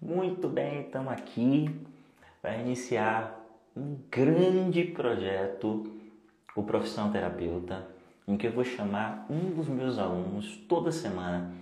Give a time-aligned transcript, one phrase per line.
[0.00, 1.74] Muito bem, estamos aqui
[2.40, 3.44] para iniciar
[3.76, 5.92] um grande projeto,
[6.54, 7.84] o Profissão Terapeuta,
[8.26, 11.52] em que eu vou chamar um dos meus alunos toda semana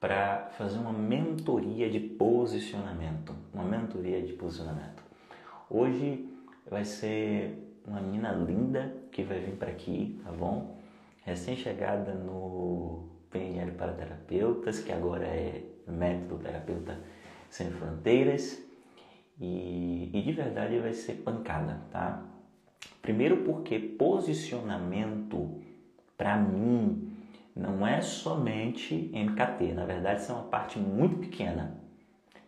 [0.00, 5.02] para fazer uma mentoria de posicionamento, uma mentoria de posicionamento.
[5.68, 6.26] Hoje
[6.70, 10.78] vai ser uma menina linda que vai vir para aqui, tá bom?
[11.26, 16.98] Recém-chegada no PNL para terapeutas, que agora é método terapeuta
[17.52, 18.60] sem fronteiras.
[19.38, 22.24] E, e de verdade vai ser pancada, tá?
[23.00, 25.60] Primeiro porque posicionamento,
[26.16, 27.12] para mim,
[27.54, 29.74] não é somente MKT.
[29.74, 31.76] Na verdade, isso é uma parte muito pequena.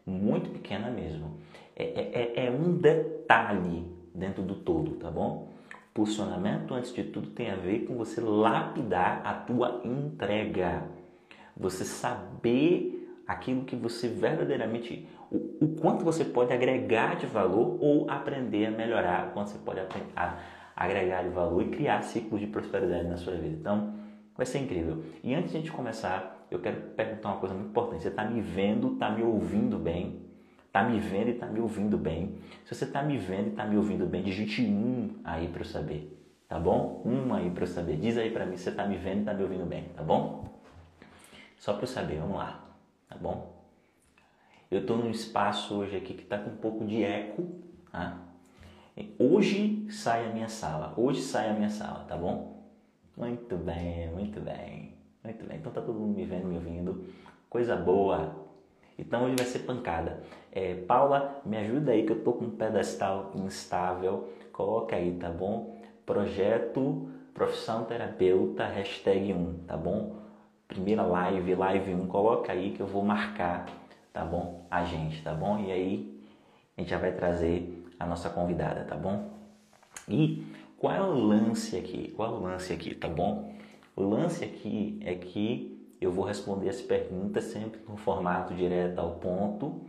[0.06, 1.38] Muito pequena mesmo.
[1.76, 5.48] É, é, é, é um detalhe dentro do todo, tá bom?
[5.92, 10.84] Posicionamento, antes de tudo, tem a ver com você lapidar a tua entrega.
[11.56, 12.93] Você saber
[13.26, 18.70] aquilo que você verdadeiramente, o, o, quanto você pode agregar de valor ou aprender a
[18.70, 19.80] melhorar, o quanto você pode
[20.14, 20.38] a,
[20.76, 23.56] agregar de valor e criar ciclos de prosperidade na sua vida.
[23.58, 23.94] Então,
[24.36, 25.02] vai ser incrível.
[25.22, 28.02] E antes de a gente começar, eu quero perguntar uma coisa muito importante.
[28.02, 30.22] Você está me vendo, está me ouvindo bem?
[30.66, 32.36] Está me vendo e está me ouvindo bem?
[32.64, 35.66] Se você está me vendo e está me ouvindo bem, digite um aí para eu
[35.66, 36.10] saber.
[36.48, 37.02] Tá bom?
[37.06, 37.96] Um aí para eu saber.
[37.96, 40.02] Diz aí para mim se você está me vendo e está me ouvindo bem, tá
[40.02, 40.60] bom?
[41.56, 42.63] Só para eu saber, vamos lá
[43.08, 43.54] tá bom?
[44.70, 47.46] Eu estou num espaço hoje aqui que está com um pouco de eco,
[47.90, 48.18] tá?
[49.18, 52.62] Hoje sai a minha sala, hoje sai a minha sala, tá bom?
[53.16, 55.58] Muito bem, muito bem, muito bem.
[55.58, 57.04] Então tá todo mundo me vendo, me ouvindo,
[57.48, 58.34] coisa boa.
[58.98, 60.22] Então hoje vai ser pancada.
[60.52, 65.30] É, Paula, me ajuda aí que eu tô com um pedestal instável, coloca aí, tá
[65.30, 65.76] bom?
[66.06, 70.23] Projeto Profissão Terapeuta, hashtag 1, tá bom?
[70.74, 73.66] Primeira live, live 1, coloca aí que eu vou marcar,
[74.12, 74.66] tá bom?
[74.68, 75.60] A gente, tá bom?
[75.60, 76.20] E aí
[76.76, 79.30] a gente já vai trazer a nossa convidada, tá bom?
[80.08, 80.44] E
[80.76, 82.12] qual é o lance aqui?
[82.16, 83.54] Qual é o lance aqui, tá bom?
[83.94, 89.12] O lance aqui é que eu vou responder as perguntas sempre no formato direto ao
[89.12, 89.80] ponto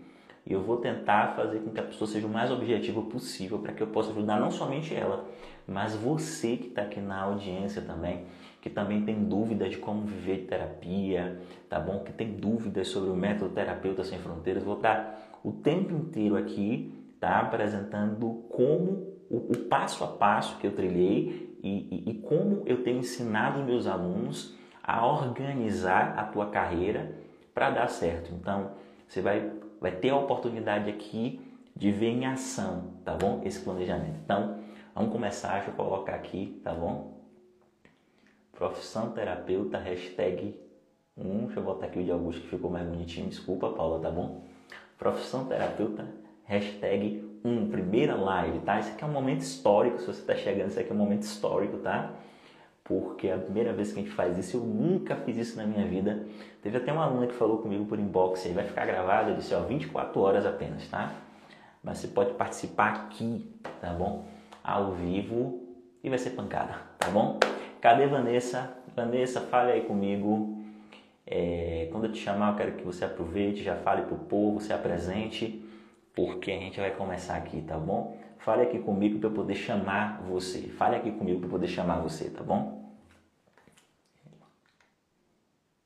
[0.46, 3.74] e eu vou tentar fazer com que a pessoa seja o mais objetiva possível para
[3.74, 5.26] que eu possa ajudar não somente ela,
[5.68, 8.26] mas você que está aqui na audiência também
[8.66, 11.40] que também tem dúvidas de como viver de terapia,
[11.70, 12.00] tá bom?
[12.00, 16.92] Que tem dúvidas sobre o método Terapeuta Sem Fronteiras, vou estar o tempo inteiro aqui,
[17.20, 17.42] tá?
[17.42, 22.82] Apresentando como o, o passo a passo que eu trilhei e, e, e como eu
[22.82, 27.16] tenho ensinado meus alunos a organizar a tua carreira
[27.54, 28.34] para dar certo.
[28.34, 28.72] Então,
[29.08, 29.48] você vai,
[29.80, 31.40] vai ter a oportunidade aqui
[31.76, 33.44] de ver em ação, tá bom?
[33.46, 34.20] Esse planejamento.
[34.24, 34.58] Então,
[34.96, 37.15] vamos começar, deixa eu colocar aqui, tá bom?
[38.56, 40.58] Profissão terapeuta, hashtag
[41.18, 41.46] 1.
[41.46, 43.28] Deixa eu botar aqui o de Augusto que ficou mais bonitinho.
[43.28, 44.46] Desculpa, Paula, tá bom?
[44.98, 46.08] Profissão terapeuta,
[46.46, 47.70] hashtag 1.
[47.70, 48.80] Primeira live, tá?
[48.80, 50.00] Isso aqui é um momento histórico.
[50.00, 52.14] Se você está chegando, isso aqui é um momento histórico, tá?
[52.82, 55.66] Porque é a primeira vez que a gente faz isso, eu nunca fiz isso na
[55.66, 56.26] minha vida.
[56.62, 59.54] Teve até uma aluna que falou comigo por inbox, aí vai ficar gravado, eu disse,
[59.54, 61.14] ó, 24 horas apenas, tá?
[61.84, 63.52] Mas você pode participar aqui,
[63.82, 64.26] tá bom?
[64.64, 65.62] Ao vivo
[66.02, 67.38] e vai ser pancada, tá bom?
[67.86, 68.76] Cadê Vanessa?
[68.96, 70.58] Vanessa, fale aí comigo.
[71.24, 74.74] É, quando eu te chamar, eu quero que você aproveite, já fale pro povo, se
[74.74, 75.64] apresente,
[76.16, 78.18] porque a gente vai começar aqui, tá bom?
[78.40, 80.62] Fale aqui comigo para eu poder chamar você.
[80.62, 82.92] Fale aqui comigo para eu poder chamar você, tá bom?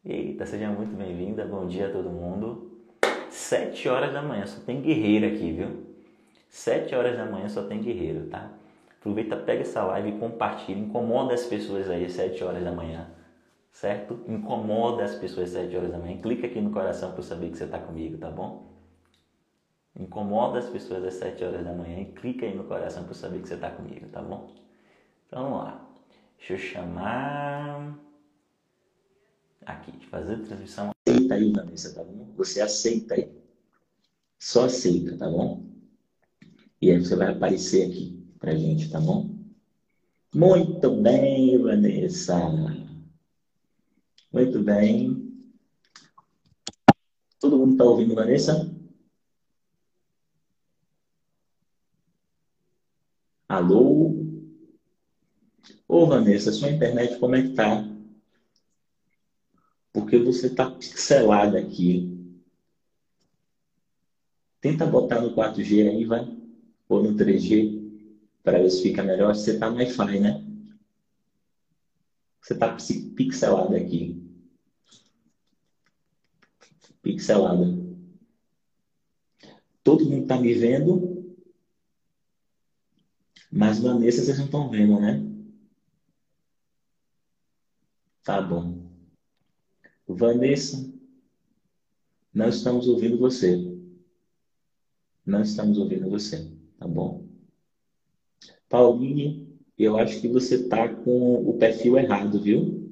[0.06, 1.44] Eita, seja muito bem-vinda.
[1.44, 2.80] Bom dia a todo mundo.
[3.30, 5.86] Sete horas da manhã, só tem guerreiro aqui, viu?
[6.50, 8.50] Sete horas da manhã só tem guerreiro, tá?
[9.00, 10.78] Aproveita, pega essa live e compartilha.
[10.78, 13.10] Incomoda as pessoas aí às 7 horas da manhã.
[13.72, 14.20] Certo?
[14.28, 16.22] Incomoda as pessoas às 7 horas da manhã.
[16.22, 18.78] Clica aqui no coração para eu saber que você está comigo, tá bom?
[19.96, 23.42] Incomoda as pessoas às 7 horas da manhã clica aí no coração para eu saber
[23.42, 24.54] que você está comigo, tá bom?
[25.28, 25.90] Então vamos lá.
[26.38, 27.98] Deixa eu chamar.
[29.66, 30.92] Aqui, fazer a transmissão.
[31.08, 32.28] Aceita aí, Vanessa, tá bom?
[32.36, 33.32] Você aceita aí.
[34.38, 35.64] Só aceita, tá bom?
[36.82, 39.30] E aí você vai aparecer aqui pra gente, tá bom?
[40.34, 42.40] Muito bem, Vanessa.
[44.32, 45.28] Muito bem.
[47.40, 48.70] Todo mundo está ouvindo, Vanessa?
[53.48, 54.16] Alô?
[55.88, 57.84] Ô, Vanessa, sua internet como é que tá?
[59.92, 62.16] Porque você está pixelada aqui.
[64.62, 66.26] Tenta botar no 4G aí, vai.
[66.88, 67.79] Ou no 3G
[68.44, 69.36] para ver se fica melhor.
[69.36, 70.44] Você está no Wi-Fi, né?
[72.42, 72.76] Você está
[73.16, 74.22] pixelado aqui.
[77.02, 77.66] Pixelada.
[79.84, 81.20] Todo mundo está me vendo?
[83.52, 85.26] Mas Vanessa, vocês não estão vendo, né?
[88.24, 88.88] Tá bom.
[90.08, 90.92] Vanessa,
[92.34, 93.58] não estamos ouvindo você.
[95.26, 97.19] Não estamos ouvindo você, tá bom?
[98.70, 99.46] Pauline,
[99.78, 102.90] eu acho que você está com o perfil errado, viu?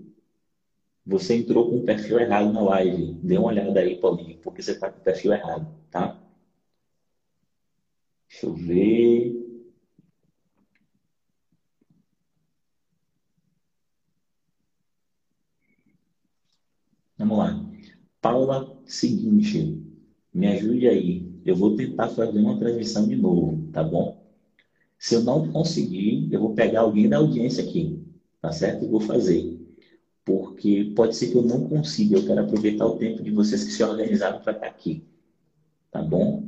[1.08, 3.14] Você entrou com o perfil errado na live.
[3.24, 6.16] Dê uma olhada aí, Pauline, porque você está com o perfil errado, tá?
[8.30, 9.34] Deixa eu ver.
[17.18, 17.54] Vamos lá.
[18.22, 19.78] Paula, seguinte,
[20.34, 21.24] me ajude aí.
[21.46, 24.17] Eu vou tentar fazer uma transmissão de novo, tá bom?
[25.07, 27.98] Se eu não conseguir, eu vou pegar alguém da audiência aqui,
[28.42, 28.83] tá certo?
[28.83, 29.57] E vou fazer.
[30.25, 32.18] Porque pode ser que eu não consiga.
[32.18, 35.01] Eu quero aproveitar o tempo de vocês que se organizaram para estar aqui,
[35.92, 36.44] tá bom?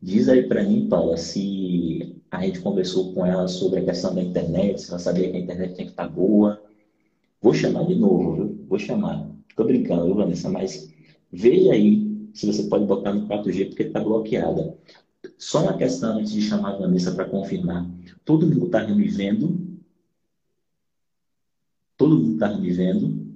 [0.00, 4.22] Diz aí para mim, Paula, se a gente conversou com ela sobre a questão da
[4.22, 6.62] internet, se ela sabia que a internet tem que estar boa.
[7.42, 8.66] Vou chamar de novo, viu?
[8.68, 9.28] Vou chamar.
[9.56, 10.48] Tô brincando, Vanessa?
[10.48, 10.94] Mas
[11.32, 14.78] veja aí se você pode botar no 4G porque está bloqueada.
[15.38, 17.88] Só uma questão antes de chamar a Vanessa para confirmar.
[18.24, 19.78] Todo mundo está me vendo?
[21.96, 23.26] Todo mundo está me vendo?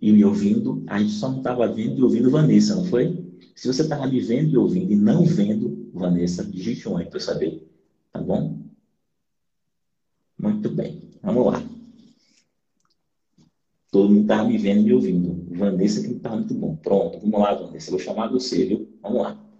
[0.00, 0.84] E me ouvindo?
[0.86, 3.24] A gente só não estava vendo e ouvindo Vanessa, não foi?
[3.54, 7.16] Se você estava me vendo e ouvindo e não vendo Vanessa, digite um aí para
[7.16, 7.66] eu saber.
[8.12, 8.58] Tá bom?
[10.38, 11.10] Muito bem.
[11.22, 11.62] Vamos lá.
[13.90, 15.56] Todo mundo estava me vendo e me ouvindo.
[15.56, 16.76] Vanessa que estava muito bom.
[16.76, 17.90] Pronto, vamos lá, Vanessa.
[17.90, 18.88] Vou chamar você, viu?
[19.00, 19.53] Vamos lá.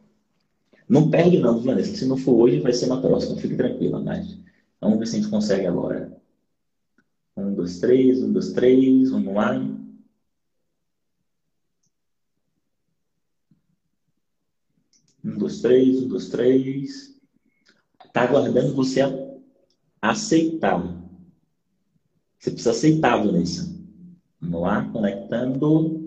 [0.89, 1.95] Não perde não, Vanessa.
[1.95, 3.37] Se não for hoje, vai ser na próxima.
[3.37, 4.39] Fique tranquila, mas
[4.81, 6.15] vamos ver se a gente consegue agora.
[7.37, 9.59] Um, dois, três, um, dois, três, vamos lá.
[15.25, 17.15] Um, dois, três, um, dois, três.
[18.05, 19.01] Está aguardando você
[20.01, 20.81] aceitar.
[22.39, 23.75] Você precisa aceitar, Vanessa.
[24.41, 26.05] Vamos lá, conectando.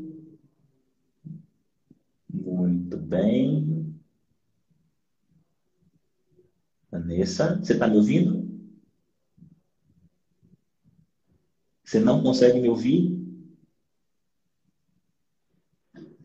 [2.31, 3.76] Muito bem.
[6.97, 8.47] Vanessa, você está me ouvindo?
[11.83, 13.15] Você não consegue me ouvir?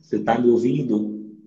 [0.01, 1.39] Você está me ouvindo?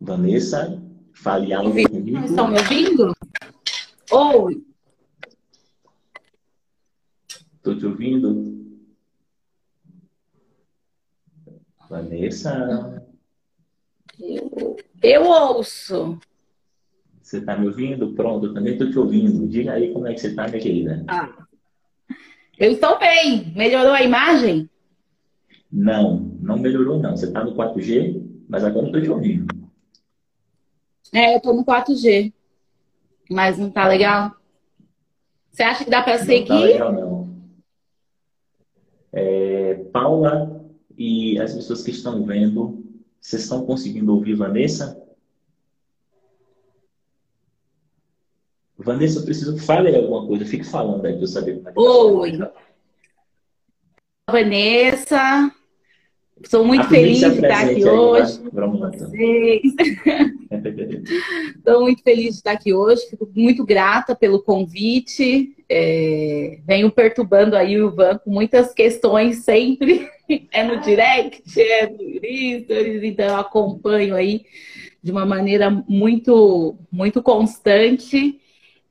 [0.00, 2.24] Vanessa, fale algo comigo.
[2.24, 3.12] Estão me ouvindo?
[4.10, 4.64] Oi.
[7.56, 8.58] Estou te ouvindo?
[11.86, 12.99] Vanessa?
[15.02, 16.18] Eu, ouço.
[17.20, 18.12] Você está me ouvindo?
[18.14, 19.46] Pronto, eu também estou te ouvindo.
[19.48, 21.04] Diga aí como é que você está, minha querida.
[21.08, 21.28] Ah.
[22.58, 23.52] Eu estou bem.
[23.54, 24.68] Melhorou a imagem?
[25.72, 27.16] Não, não melhorou não.
[27.16, 29.46] Você está no 4G, mas agora eu estou te ouvindo.
[31.12, 32.32] É, eu estou no 4G.
[33.30, 34.32] Mas não está legal?
[35.50, 36.48] Você acha que dá para seguir?
[36.48, 37.30] Não está legal, não.
[39.12, 40.60] É, Paula
[40.96, 42.84] e as pessoas que estão vendo,
[43.20, 45.00] vocês estão conseguindo ouvir Vanessa?
[48.78, 50.46] Vanessa, eu preciso que fale alguma coisa.
[50.46, 52.38] Fique falando aí para eu saber como é que tá Oi.
[54.30, 55.54] Vanessa,
[56.48, 58.38] sou muito feliz de estar aqui hoje.
[58.38, 59.62] com vocês.
[61.56, 63.08] Estou muito feliz de estar aqui hoje.
[63.08, 65.54] Fico muito grata pelo convite.
[65.68, 70.08] É, venho perturbando aí o Ivan com muitas questões sempre.
[70.52, 74.42] É no direct, é no stories, então eu acompanho aí
[75.02, 78.38] de uma maneira muito, muito constante.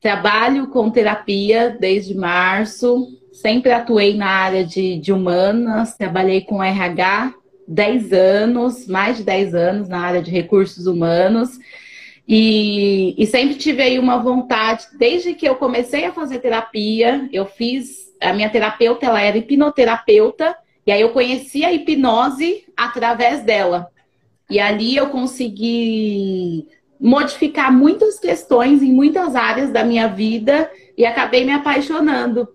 [0.01, 7.33] Trabalho com terapia desde março, sempre atuei na área de, de humanas, trabalhei com RH
[7.69, 11.59] 10 anos, mais de 10 anos na área de recursos humanos.
[12.27, 17.45] E, e, sempre tive aí uma vontade, desde que eu comecei a fazer terapia, eu
[17.45, 23.87] fiz, a minha terapeuta, ela era hipnoterapeuta, e aí eu conheci a hipnose através dela.
[24.49, 26.67] E ali eu consegui
[26.99, 32.47] modificar muitas questões em muitas áreas da minha vida e acabei me apaixonando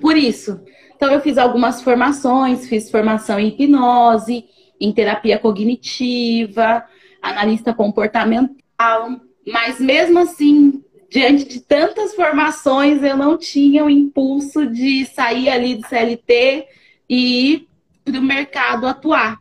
[0.00, 0.60] por isso.
[0.96, 4.46] Então eu fiz algumas formações, fiz formação em hipnose,
[4.80, 6.84] em terapia cognitiva,
[7.22, 15.06] analista comportamental mas mesmo assim, diante de tantas formações, eu não tinha o impulso de
[15.06, 16.66] sair ali do CLT
[17.08, 17.68] e ir
[18.04, 19.38] para o mercado atuar.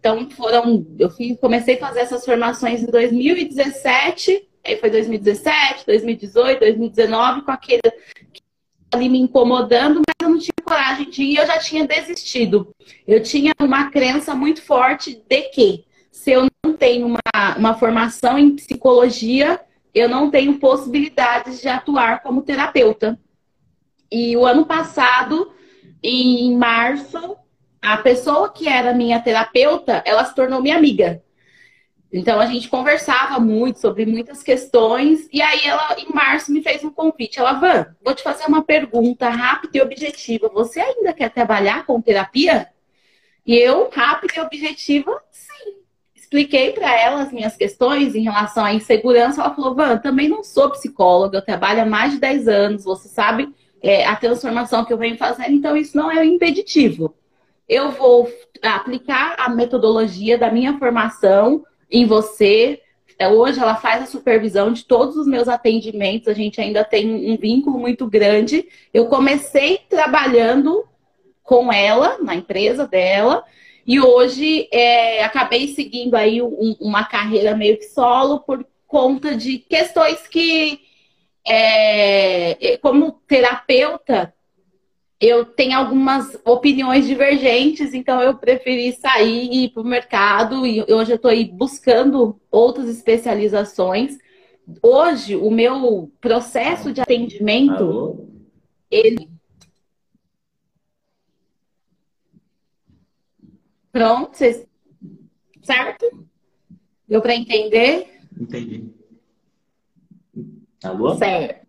[0.00, 1.10] Então foram, eu
[1.40, 7.82] comecei a fazer essas formações em 2017, aí foi 2017, 2018, 2019, com aquele
[8.96, 12.74] ali me incomodando, mas eu não tinha coragem de ir, eu já tinha desistido.
[13.06, 18.38] Eu tinha uma crença muito forte de que se eu não tenho uma, uma formação
[18.38, 19.60] em psicologia,
[19.94, 23.18] eu não tenho possibilidades de atuar como terapeuta.
[24.10, 25.52] E o ano passado,
[26.02, 27.36] em março,
[27.82, 31.22] a pessoa que era minha terapeuta, ela se tornou minha amiga.
[32.12, 36.84] Então a gente conversava muito sobre muitas questões e aí ela em março me fez
[36.84, 37.38] um convite.
[37.38, 40.48] Ela, Van, vou te fazer uma pergunta rápida e objetiva.
[40.48, 42.68] Você ainda quer trabalhar com terapia?
[43.44, 45.76] E eu, rápida e objetiva, sim.
[46.14, 49.40] Expliquei para ela as minhas questões em relação à insegurança.
[49.40, 53.08] Ela falou, Van, também não sou psicóloga, eu trabalho há mais de 10 anos, você
[53.08, 53.48] sabe
[53.80, 57.14] é, a transformação que eu venho fazendo, então isso não é impeditivo.
[57.68, 58.28] Eu vou
[58.62, 62.80] aplicar a metodologia da minha formação em você.
[63.18, 67.30] É, hoje ela faz a supervisão de todos os meus atendimentos, a gente ainda tem
[67.30, 68.68] um vínculo muito grande.
[68.92, 70.84] Eu comecei trabalhando
[71.42, 73.44] com ela, na empresa dela,
[73.86, 79.58] e hoje é, acabei seguindo aí um, uma carreira meio que solo por conta de
[79.58, 80.80] questões que,
[81.46, 84.34] é, como terapeuta,
[85.20, 90.82] eu tenho algumas opiniões divergentes, então eu preferi sair e ir para o mercado e
[90.92, 94.18] hoje eu estou aí buscando outras especializações.
[94.82, 98.28] Hoje, o meu processo de atendimento, Alô?
[98.90, 99.30] ele.
[103.90, 104.66] Pronto, vocês...
[105.62, 106.26] certo?
[107.08, 108.20] Deu para entender?
[108.38, 108.92] Entendi.
[110.84, 111.14] Alô?
[111.14, 111.66] Certo.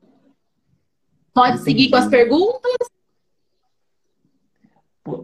[1.33, 1.63] Pode Entendi.
[1.63, 2.96] seguir com as perguntas?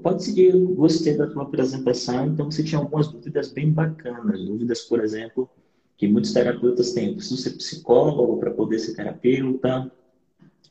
[0.02, 5.04] Pode seguir, gostei da tua apresentação, então você tinha algumas dúvidas bem bacanas, dúvidas, por
[5.04, 5.50] exemplo,
[5.98, 9.92] que muitos terapeutas têm, preciso ser psicólogo para poder ser terapeuta,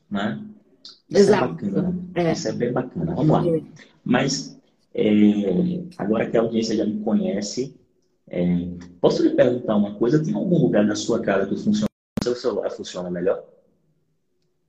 [0.09, 0.43] né?
[1.09, 1.65] Isso é Exato.
[1.65, 2.31] é bacana, é.
[2.31, 3.43] isso é bem bacana, vamos lá.
[4.03, 4.59] Mas,
[4.93, 7.75] é, agora que a audiência já me conhece,
[8.27, 8.67] é,
[8.99, 11.87] posso lhe perguntar uma coisa, tem algum lugar na sua casa que funciona,
[12.23, 13.43] seu celular funciona melhor?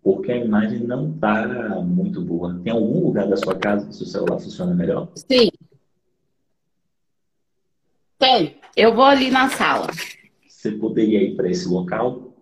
[0.05, 1.49] Porque a imagem não está
[1.81, 2.61] muito boa.
[2.63, 5.11] Tem algum lugar da sua casa que seu celular funciona melhor?
[5.15, 5.51] Sim.
[8.19, 8.61] Tem.
[8.77, 9.87] Eu vou ali na sala.
[10.47, 12.35] Você poderia ir para esse local?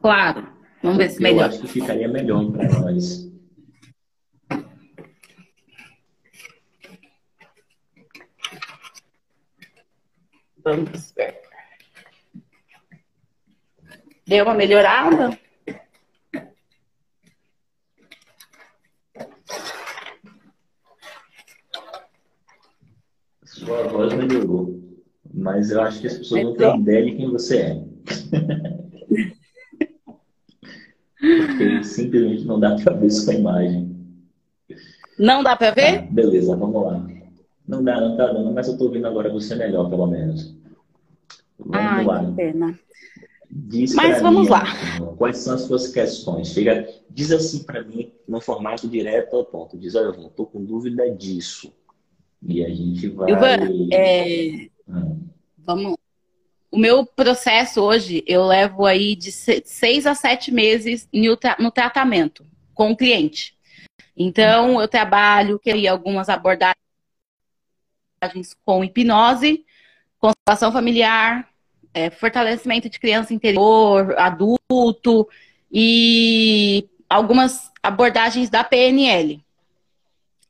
[0.00, 0.48] Claro.
[0.82, 1.42] Vamos ver se melhor.
[1.42, 3.32] Eu acho que ficaria melhor para nós.
[10.64, 11.40] Vamos ver.
[14.26, 15.38] Deu uma melhorada?
[23.64, 24.80] Sua voz melhorou.
[25.32, 27.84] Mas eu acho que as pessoas não têm ideia de quem você é.
[31.18, 33.96] Porque simplesmente não dá para ver sua imagem.
[35.18, 36.02] Não dá para ver?
[36.02, 37.06] Tá, beleza, vamos lá.
[37.66, 40.54] Não dá, não tá dando, mas eu tô ouvindo agora você melhor, pelo menos.
[41.58, 42.24] Vamos Ai, lá.
[42.24, 42.78] que pena.
[43.50, 44.64] Diz mas vamos mim, lá.
[45.16, 46.48] Quais são as suas questões?
[46.48, 49.78] Chega, diz assim para mim, no formato direto ao ponto.
[49.78, 51.72] Diz, olha, eu tô com dúvida disso.
[52.46, 53.30] E a gente vai.
[53.30, 54.68] Ivan, é...
[54.88, 55.28] hum.
[55.58, 55.96] vamos.
[56.70, 61.08] O meu processo hoje, eu levo aí de seis a sete meses
[61.58, 63.56] no tratamento com o cliente.
[64.16, 66.74] Então, eu trabalho que algumas abordagens
[68.64, 69.64] com hipnose,
[70.18, 71.48] constelação familiar,
[71.92, 75.28] é, fortalecimento de criança interior, adulto
[75.70, 79.44] e algumas abordagens da PNL.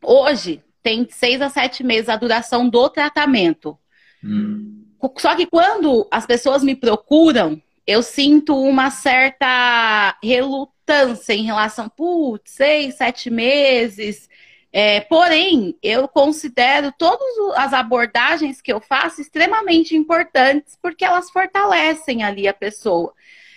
[0.03, 3.77] Hoje, tem seis a sete meses a duração do tratamento.
[4.23, 4.85] Hum.
[5.17, 12.53] Só que quando as pessoas me procuram, eu sinto uma certa relutância em relação, putz,
[12.53, 14.29] seis, sete meses.
[14.71, 17.27] É, porém, eu considero todas
[17.57, 23.13] as abordagens que eu faço extremamente importantes porque elas fortalecem ali a pessoa.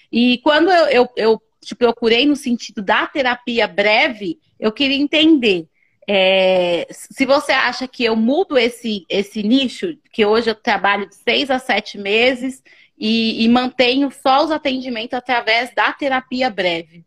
[0.09, 5.67] E quando eu, eu, eu te procurei no sentido da terapia breve, eu queria entender
[6.07, 11.15] é, se você acha que eu mudo esse, esse nicho, que hoje eu trabalho de
[11.15, 12.63] seis a sete meses
[12.97, 17.05] e, e mantenho só os atendimentos através da terapia breve.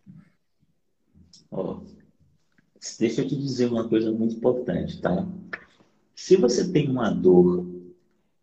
[1.50, 1.78] Oh,
[2.99, 5.26] deixa eu te dizer uma coisa muito importante, tá?
[6.14, 7.66] Se você tem uma dor,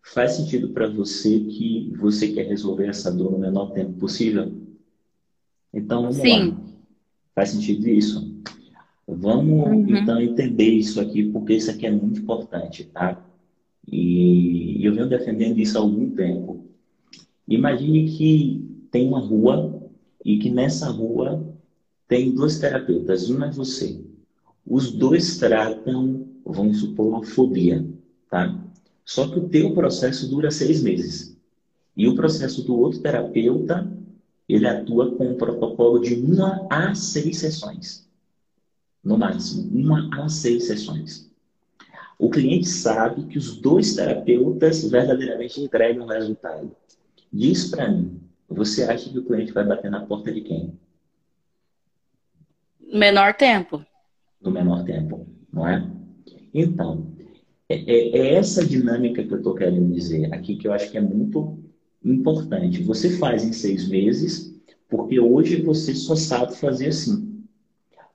[0.02, 4.52] faz sentido para você que você quer resolver essa dor no menor tempo possível?
[5.72, 6.50] Então, vamos Sim.
[6.50, 6.68] lá.
[7.36, 8.37] Faz sentido isso?
[9.08, 9.96] Vamos uhum.
[9.96, 13.24] então entender isso aqui, porque isso aqui é muito importante, tá?
[13.88, 16.66] E eu venho defendendo isso há algum tempo.
[17.48, 19.82] Imagine que tem uma rua
[20.26, 21.42] e que nessa rua
[22.06, 24.02] tem dois terapeutas, um é você.
[24.66, 27.88] Os dois tratam, vamos supor, uma fobia,
[28.30, 28.62] tá?
[29.06, 31.38] Só que o teu processo dura seis meses.
[31.96, 33.90] E o processo do outro terapeuta,
[34.50, 38.07] ele atua com um protocolo de uma a seis sessões.
[39.08, 41.32] No máximo, uma a seis sessões.
[42.20, 46.76] O cliente sabe que os dois terapeutas verdadeiramente entregam o resultado.
[47.32, 50.78] Diz para mim, você acha que o cliente vai bater na porta de quem?
[52.92, 53.82] Menor tempo.
[54.42, 55.90] No menor tempo, não é?
[56.54, 57.08] Então,
[57.70, 60.98] é, é, é essa dinâmica que eu estou querendo dizer aqui que eu acho que
[60.98, 61.58] é muito
[62.04, 62.84] importante.
[62.84, 64.54] Você faz em seis meses,
[64.90, 67.27] porque hoje você só sabe fazer assim.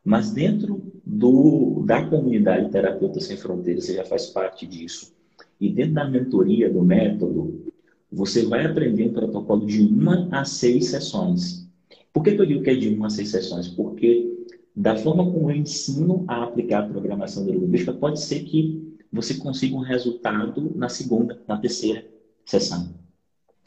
[0.05, 5.15] Mas dentro do, da comunidade Terapeuta Sem Fronteiras, você já faz parte disso.
[5.61, 7.67] E dentro da mentoria, do método,
[8.11, 11.69] você vai aprender um protocolo de uma a seis sessões.
[12.13, 13.69] Por que, que eu digo que é de uma a seis sessões?
[13.69, 14.33] Porque
[14.75, 19.77] da forma como eu ensino a aplicar a programação neurolinguística, pode ser que você consiga
[19.77, 22.05] um resultado na segunda, na terceira
[22.45, 22.95] sessão.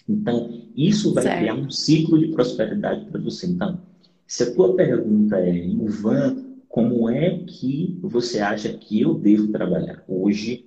[0.08, 1.40] Então, isso vai certo.
[1.40, 3.48] criar um ciclo de prosperidade para você.
[3.48, 3.80] Então,
[4.28, 10.04] se a tua pergunta é, Ivan, como é que você acha que eu devo trabalhar?
[10.08, 10.66] Hoje,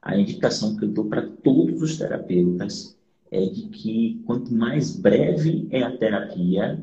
[0.00, 2.96] a indicação que eu dou para todos os terapeutas
[3.30, 6.80] é de que quanto mais breve é a terapia,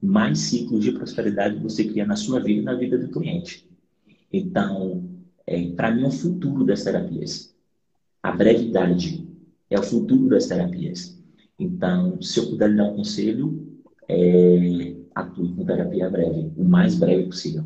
[0.00, 3.68] mais ciclos de prosperidade você cria na sua vida e na vida do cliente.
[4.32, 5.04] Então,
[5.46, 7.54] é, para mim, é o futuro das terapias.
[8.22, 9.26] A brevidade
[9.68, 11.18] é o futuro das terapias.
[11.58, 13.78] Então, se eu puder dar um conselho,
[14.08, 17.64] é, atue com terapia breve, o mais breve possível.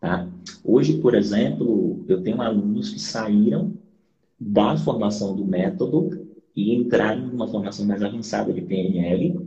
[0.00, 0.28] Tá?
[0.64, 3.74] Hoje, por exemplo, eu tenho alunos que saíram
[4.38, 9.40] da formação do método e entraram numa formação mais avançada de PNL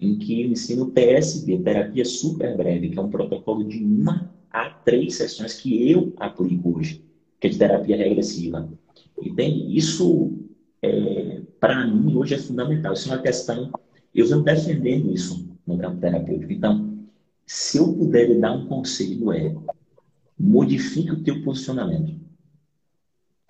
[0.00, 4.70] em que eu ensino TSB, terapia super breve, que é um protocolo de uma a
[4.70, 7.04] três sessões que eu aplico hoje,
[7.38, 8.68] que é de terapia regressiva.
[9.22, 9.76] Entende?
[9.76, 10.32] Isso,
[10.82, 12.94] é, para mim, hoje é fundamental.
[12.94, 13.70] Isso é uma questão,
[14.14, 16.52] eu venho defendendo isso no campo terapêutico.
[16.52, 16.98] Então,
[17.46, 19.54] se eu puder lhe dar um conselho, é
[20.38, 22.18] modifique o teu posicionamento.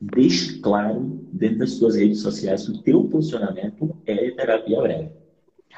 [0.00, 5.10] Deixe claro dentro das suas redes sociais que o teu posicionamento é terapia breve.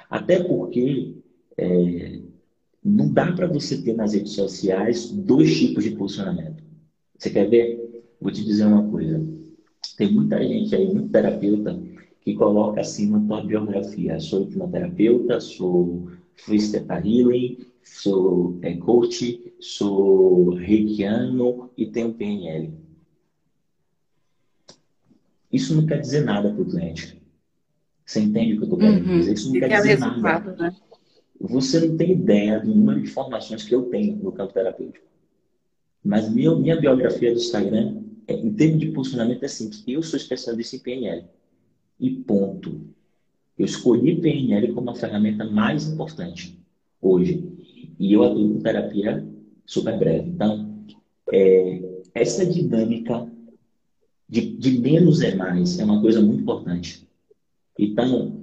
[0.08, 1.16] Até porque
[1.56, 2.20] é,
[2.84, 6.62] não dá para você ter nas redes sociais dois tipos de posicionamento.
[7.18, 8.04] Você quer ver?
[8.20, 9.20] Vou te dizer uma coisa.
[9.96, 11.78] Tem muita gente aí, muito terapeuta,
[12.20, 14.18] que coloca assim na tua biografia.
[14.20, 16.08] Sou hipnoterapeuta, sou
[16.44, 22.72] freestyle healing, sou é, coach, sou reikiano e tenho PNL.
[25.52, 27.20] Isso não quer dizer nada para o cliente.
[28.04, 29.18] Você entende o que eu estou querendo uhum.
[29.18, 29.32] dizer?
[29.34, 30.52] Isso não quer dizer nada.
[30.56, 30.76] Né?
[31.40, 35.06] Você não tem ideia do número de informações que eu tenho no campo terapêutico.
[36.04, 39.84] Mas minha, minha biografia do Instagram, é, em termos de posicionamento, é simples.
[39.86, 41.24] Eu sou especialista em PNL.
[42.00, 42.80] E ponto.
[43.62, 46.58] Eu escolhi PNL como a ferramenta mais importante
[47.00, 47.48] hoje.
[47.96, 49.24] E eu atuo com terapia
[49.64, 50.30] super breve.
[50.30, 50.84] Então,
[51.32, 51.80] é,
[52.12, 53.24] essa dinâmica
[54.28, 57.06] de, de menos é mais é uma coisa muito importante.
[57.78, 58.36] Então,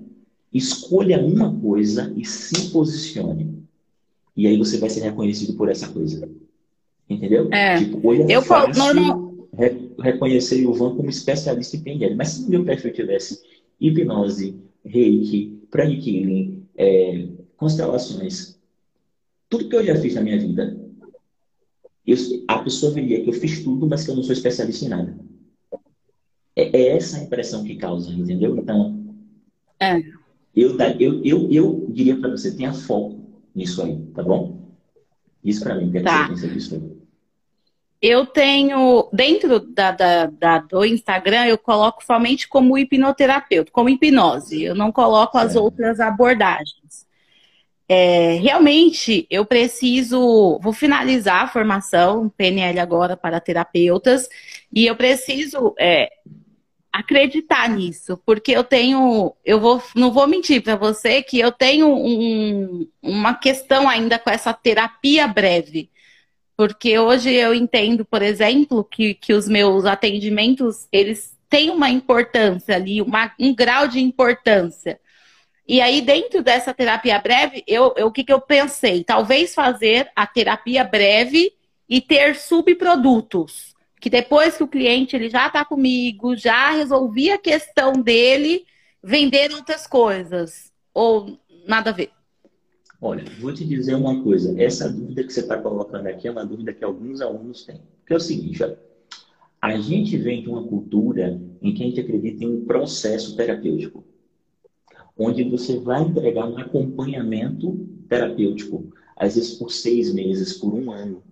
[0.53, 3.61] escolha uma coisa e se posicione.
[4.37, 6.29] E aí você vai ser reconhecido por essa coisa.
[7.09, 7.49] Entendeu?
[7.51, 7.77] É.
[7.77, 9.49] Tipo, hoje é eu fácil não...
[9.51, 12.15] re reconhecer o Ivan como especialista em PNL.
[12.15, 13.41] Mas se no meu perfil tivesse
[13.81, 18.59] hipnose, reiki, pranic healing, é, constelações,
[19.47, 20.77] tudo que eu já fiz na minha vida,
[22.05, 24.89] eu, a pessoa veria que eu fiz tudo, mas que eu não sou especialista em
[24.89, 25.17] nada.
[26.55, 28.57] É, é essa a impressão que causa, entendeu?
[28.57, 29.15] Então,
[29.79, 29.99] é.
[30.55, 33.19] Eu, eu, eu, eu diria para você, tenha foco
[33.55, 34.59] nisso aí, tá bom?
[35.43, 36.27] Isso para mim, que tá.
[36.27, 36.98] disso aí.
[38.01, 44.63] Eu tenho, dentro da, da, da, do Instagram, eu coloco somente como hipnoterapeuta, como hipnose.
[44.63, 45.59] Eu não coloco as é.
[45.59, 47.07] outras abordagens.
[47.89, 50.59] É, realmente, eu preciso.
[50.61, 54.29] Vou finalizar a formação PNL agora para terapeutas,
[54.71, 56.07] e eu preciso é,
[56.93, 61.87] acreditar nisso, porque eu tenho, eu vou, não vou mentir para você que eu tenho
[61.87, 65.89] um, uma questão ainda com essa terapia breve,
[66.59, 72.75] porque hoje eu entendo, por exemplo, que, que os meus atendimentos eles têm uma importância
[72.75, 74.99] ali, uma, um grau de importância.
[75.65, 79.05] E aí, dentro dessa terapia breve, eu, eu, o que, que eu pensei?
[79.05, 81.53] Talvez fazer a terapia breve
[81.87, 87.37] e ter subprodutos que depois que o cliente ele já está comigo, já resolvi a
[87.37, 88.65] questão dele,
[89.01, 90.73] vender outras coisas.
[90.93, 92.11] Ou nada a ver?
[93.01, 94.61] Olha, vou te dizer uma coisa.
[94.61, 97.81] Essa dúvida que você está colocando aqui é uma dúvida que alguns alunos têm.
[98.05, 98.77] Que é o seguinte, olha,
[99.61, 104.03] a gente vem de uma cultura em que a gente acredita em um processo terapêutico,
[105.17, 111.23] onde você vai entregar um acompanhamento terapêutico, às vezes por seis meses, por um ano.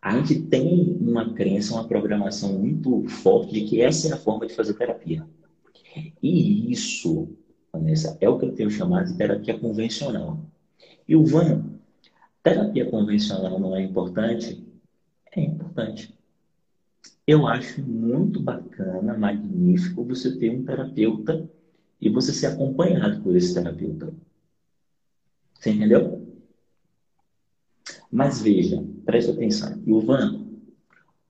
[0.00, 4.46] A gente tem uma crença, uma programação muito forte de que essa é a forma
[4.46, 5.26] de fazer terapia.
[6.22, 7.28] E isso,
[7.72, 10.40] Vanessa, é o que eu tenho chamado de terapia convencional.
[11.06, 11.64] E o Van,
[12.42, 14.66] terapia convencional não é importante?
[15.32, 16.14] É importante.
[17.26, 21.48] Eu acho muito bacana, magnífico você ter um terapeuta
[22.00, 24.14] e você ser acompanhado por esse terapeuta.
[25.54, 26.26] Você entendeu?
[28.10, 29.82] Mas veja, preste atenção.
[29.86, 30.46] Ivan,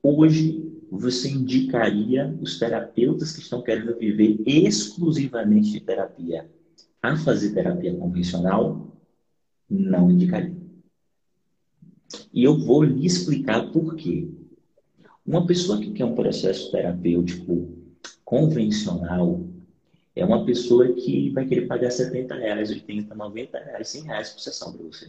[0.02, 6.50] hoje você indicaria os terapeutas que estão querendo viver exclusivamente de terapia
[7.02, 8.96] a fazer terapia convencional?
[9.68, 10.56] Não indicaria.
[12.32, 14.28] E eu vou lhe explicar por quê.
[15.26, 17.76] Uma pessoa que quer um processo terapêutico
[18.24, 19.46] convencional
[20.16, 24.40] é uma pessoa que vai querer pagar 70 reais, 80, 90 reais, 100 reais por
[24.40, 25.08] sessão para você.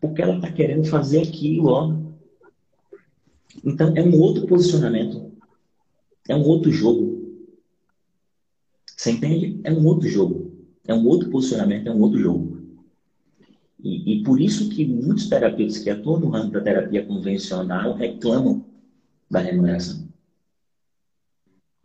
[0.00, 2.03] Porque ela está querendo fazer aquilo, ó.
[3.62, 5.32] Então, é um outro posicionamento.
[6.28, 7.14] É um outro jogo.
[8.96, 9.60] Você entende?
[9.64, 10.52] É um outro jogo.
[10.86, 12.62] É um outro posicionamento, é um outro jogo.
[13.82, 18.64] E, e por isso que muitos terapeutas que atuam no ramo da terapia convencional reclamam
[19.30, 20.08] da remuneração.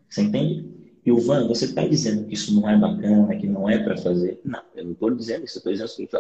[0.10, 0.70] Você entende?
[1.06, 3.98] E o Van, você está dizendo que isso não é bacana, que não é para
[3.98, 4.40] fazer?
[4.44, 5.58] Não, eu não estou dizendo isso.
[5.58, 6.16] Eu estou dizendo o seguinte: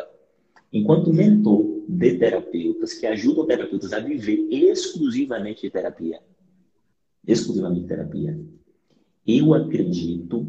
[0.71, 6.19] enquanto mentor de terapeutas que ajudam terapeutas a viver exclusivamente de terapia,
[7.27, 8.39] exclusivamente de terapia,
[9.25, 10.47] eu acredito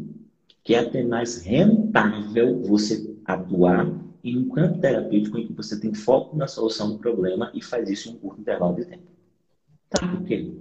[0.63, 3.91] que é até mais rentável você atuar
[4.23, 7.89] em um campo terapêutico em que você tem foco na solução do problema e faz
[7.89, 9.03] isso em um curto intervalo de tempo.
[9.89, 10.07] Tá?
[10.07, 10.51] Por quê?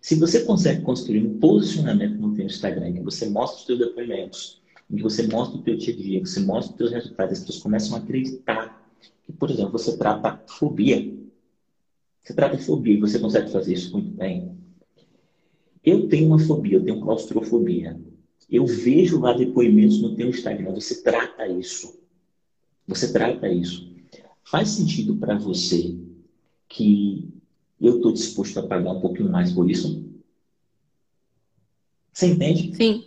[0.00, 3.78] Se você consegue construir um posicionamento no seu Instagram, em que você mostra os seus
[3.78, 7.32] depoimentos, em que você mostra o teu dia a dia, você mostra os teus resultados,
[7.32, 8.84] as pessoas começam a acreditar
[9.24, 11.12] que, por exemplo, você trata fobia.
[12.22, 14.56] Você trata fobia e você consegue fazer isso muito bem.
[15.84, 17.98] Eu tenho uma fobia, eu tenho claustrofobia.
[18.50, 21.98] Eu vejo lá depoimentos no teu Instagram, você trata isso.
[22.86, 23.92] Você trata isso.
[24.44, 25.98] Faz sentido para você
[26.68, 27.28] que
[27.80, 30.04] eu estou disposto a pagar um pouquinho mais por isso?
[32.12, 32.74] Você entende?
[32.74, 33.04] Sim.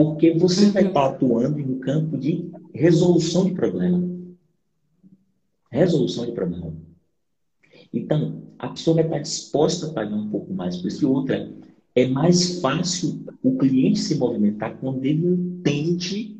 [0.00, 0.72] Porque você uhum.
[0.72, 4.02] vai estar atuando em um campo de resolução de problema.
[5.70, 6.72] Resolução de problema.
[7.92, 11.02] Então, a pessoa vai estar disposta a pagar um pouco mais por isso.
[11.02, 11.52] E outra,
[11.94, 16.34] é mais fácil o cliente se movimentar quando ele entende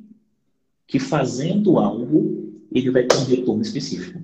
[0.87, 4.23] que fazendo algo, ele vai ter um retorno específico.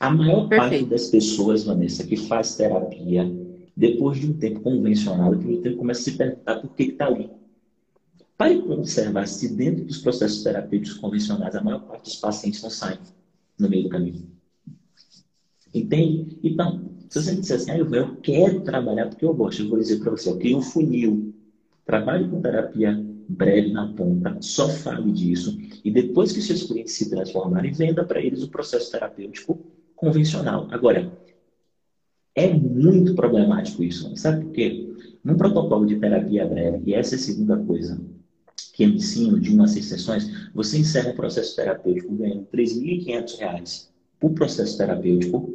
[0.00, 0.70] A maior Perfeito.
[0.70, 3.30] parte das pessoas, Vanessa, que faz terapia,
[3.76, 7.06] depois de um tempo convencional, que o tempo começa a se perguntar por que está
[7.06, 7.30] ali.
[8.36, 12.98] Para observar se dentro dos processos terapêuticos convencionais, a maior parte dos pacientes não saem
[13.58, 14.26] no meio do caminho.
[15.74, 16.38] Entende?
[16.42, 19.78] Então, se você me disser assim, ah, eu quero trabalhar porque eu gosto, eu vou
[19.78, 21.34] dizer para você, eu crio funil.
[21.84, 25.56] Trabalhe com terapia breve na ponta, só fale disso.
[25.84, 29.60] E depois que seus clientes se transformarem, venda para eles o processo terapêutico
[29.94, 30.66] convencional.
[30.70, 31.12] Agora,
[32.34, 34.14] é muito problemático isso.
[34.16, 34.88] Sabe por quê?
[35.22, 38.00] Num protocolo de terapia breve, e essa é a segunda coisa
[38.72, 43.88] que eu ensino de uma seis sessões, você encerra o processo terapêutico ganhando R$ 3.500
[44.18, 45.54] por processo terapêutico.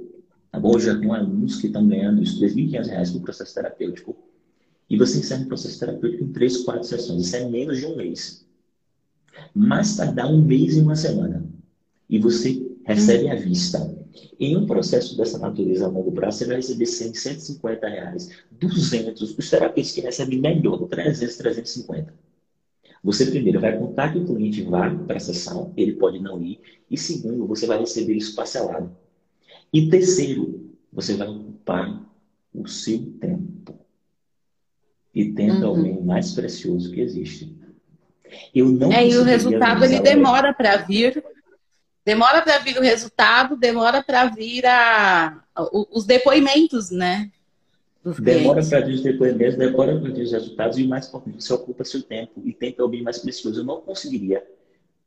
[0.51, 0.73] Tá bom?
[0.73, 4.15] Eu já tenho alunos que estão ganhando isso, R$ 3.500 por processo terapêutico
[4.89, 7.25] e você encerra o processo terapêutico em três, quatro sessões.
[7.25, 8.45] Isso é menos de um mês.
[9.53, 11.43] Mais tardar um mês e uma semana.
[12.09, 13.94] E você recebe à vista.
[14.39, 19.37] Em um processo dessa natureza a longo prazo, você vai receber 100, 150 reais, 200.
[19.37, 22.13] Os terapeutas que recebem melhor, 300, 350.
[23.03, 26.59] Você, primeiro, vai contar que o cliente vá para a sessão, ele pode não ir.
[26.89, 28.89] E, segundo, você vai receber isso parcelado.
[29.71, 32.03] E, terceiro, você vai ocupar
[32.53, 33.77] o seu tempo
[35.13, 35.79] e tenta uhum.
[35.79, 37.55] o bem mais precioso que existe.
[38.53, 41.23] Eu não é, e o resultado ele demora para vir.
[42.05, 45.43] Demora para vir o resultado, demora para vir a,
[45.91, 47.31] os depoimentos, né?
[48.19, 51.83] Demora para vir os depoimentos, demora para vir os resultados e mais importante, você ocupa
[51.83, 53.61] seu tempo e tempo é o bem mais precioso.
[53.61, 54.45] Eu não conseguiria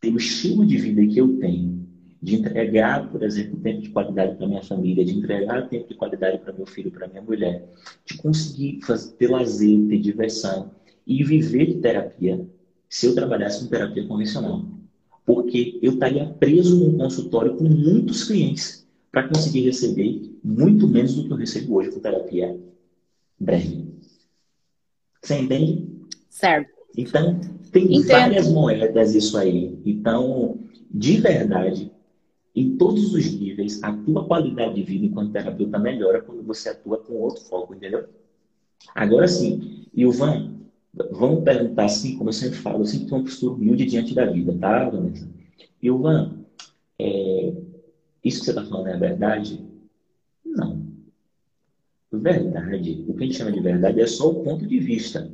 [0.01, 1.87] ter o estilo de vida que eu tenho
[2.21, 6.39] de entregar, por exemplo, tempo de qualidade para minha família, de entregar tempo de qualidade
[6.39, 7.65] para meu filho, para minha mulher,
[8.05, 10.73] de conseguir fazer, ter lazer, ter diversão
[11.07, 12.45] e viver de terapia
[12.89, 14.78] se eu trabalhasse com terapia convencional.
[15.29, 21.27] Porque eu estaria preso num consultório com muitos clientes para conseguir receber muito menos do
[21.27, 22.59] que eu recebo hoje com terapia
[23.39, 23.93] breve.
[25.23, 25.87] Você entende?
[26.31, 26.71] Certo.
[26.97, 27.39] Então,
[27.71, 28.09] tem Entendo.
[28.09, 29.79] várias moedas isso aí.
[29.85, 30.61] Então,
[30.91, 31.93] de verdade,
[32.55, 36.97] em todos os níveis, a tua qualidade de vida enquanto terapeuta melhora quando você atua
[36.97, 38.07] com outro foco, entendeu?
[38.95, 40.55] Agora sim, Ilvan,
[41.11, 44.27] vamos perguntar assim, como eu sempre falo, eu sempre tenho uma postura humilde diante da
[44.27, 45.29] vida, tá, Vanessa?
[45.83, 46.35] Ilvan,
[46.99, 47.53] é,
[48.25, 49.65] isso que você está falando é verdade?
[50.45, 50.87] Não.
[52.11, 55.31] Verdade, o que a gente chama de verdade é só o ponto de vista.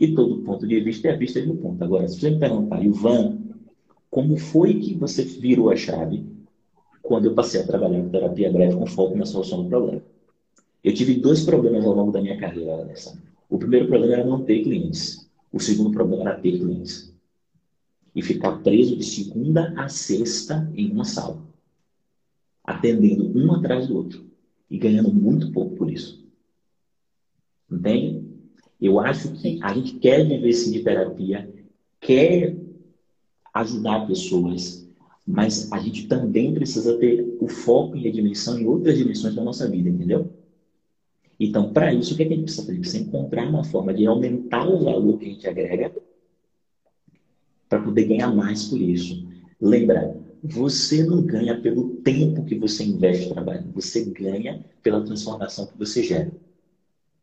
[0.00, 1.82] E todo ponto de vista é a vista de um ponto.
[1.82, 3.38] Agora, se você me perguntar, Ivan,
[4.10, 6.24] como foi que você virou a chave
[7.02, 10.02] quando eu passei a trabalhar em terapia breve com foco na solução do problema?
[10.82, 13.20] Eu tive dois problemas ao longo da minha carreira, Vanessa.
[13.48, 15.28] O primeiro problema era não ter clientes.
[15.52, 17.14] O segundo problema era ter clientes.
[18.14, 21.42] E ficar preso de segunda a sexta em uma sala.
[22.64, 24.26] Atendendo um atrás do outro.
[24.70, 26.26] E ganhando muito pouco por isso.
[27.70, 28.28] Entende?
[28.80, 31.52] Eu acho que a gente quer viver sim de terapia,
[32.00, 32.56] quer
[33.52, 34.88] ajudar pessoas,
[35.26, 39.42] mas a gente também precisa ter o foco e a dimensão em outras dimensões da
[39.42, 40.37] nossa vida, entendeu?
[41.38, 42.72] Então, para isso, o que, é que a gente precisa fazer?
[42.72, 45.92] A gente precisa encontrar uma forma de aumentar o valor que a gente agrega
[47.68, 49.26] para poder ganhar mais por isso.
[49.60, 55.78] Lembra, você não ganha pelo tempo que você investe trabalhando, você ganha pela transformação que
[55.78, 56.32] você gera.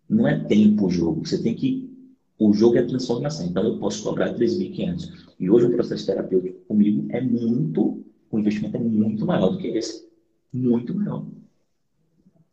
[0.07, 1.25] Não é tempo o jogo.
[1.25, 1.89] Você tem que.
[2.37, 3.47] O jogo é transformação.
[3.47, 5.25] Então eu posso cobrar 3.500.
[5.39, 8.03] E hoje o processo terapêutico comigo é muito.
[8.29, 10.07] O investimento é muito maior do que esse.
[10.53, 11.25] Muito maior.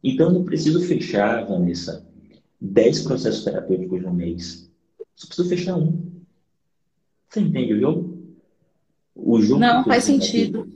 [0.03, 2.07] Então eu não preciso fechar, Vanessa,
[2.61, 4.71] 10 processos terapêuticos no mês.
[5.15, 6.11] Só preciso fechar um.
[7.29, 8.19] Você entende o jogo?
[9.15, 10.67] O jogo não, faz sentido.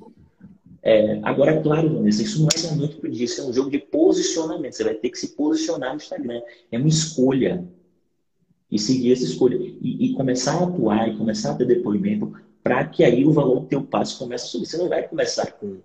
[0.83, 3.79] É, agora, é claro, Vanessa, isso não é muito para isso, é um jogo de
[3.79, 4.73] posicionamento.
[4.75, 6.41] Você vai ter que se posicionar no Instagram.
[6.71, 7.67] É uma escolha.
[8.71, 9.57] E seguir essa escolha.
[9.57, 13.61] E, e começar a atuar e começar a ter depoimento para que aí o valor
[13.61, 14.67] do teu passo comece a subir.
[14.67, 15.79] Você não vai começar com,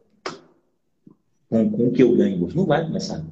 [1.52, 2.56] com, com o que eu ganho hoje.
[2.56, 3.24] Não vai começar.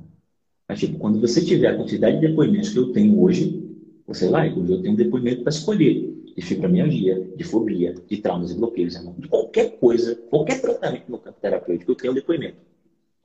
[0.68, 3.66] Mas, tipo, quando você tiver a quantidade de depoimentos que eu tenho hoje,
[4.06, 8.52] você vai, hoje eu tenho um depoimento para escolher de fibromialgia, de fobia, de traumas
[8.52, 9.16] e bloqueios, irmão.
[9.18, 12.58] De qualquer coisa, qualquer tratamento no campo terapêutico, eu tenho um depoimento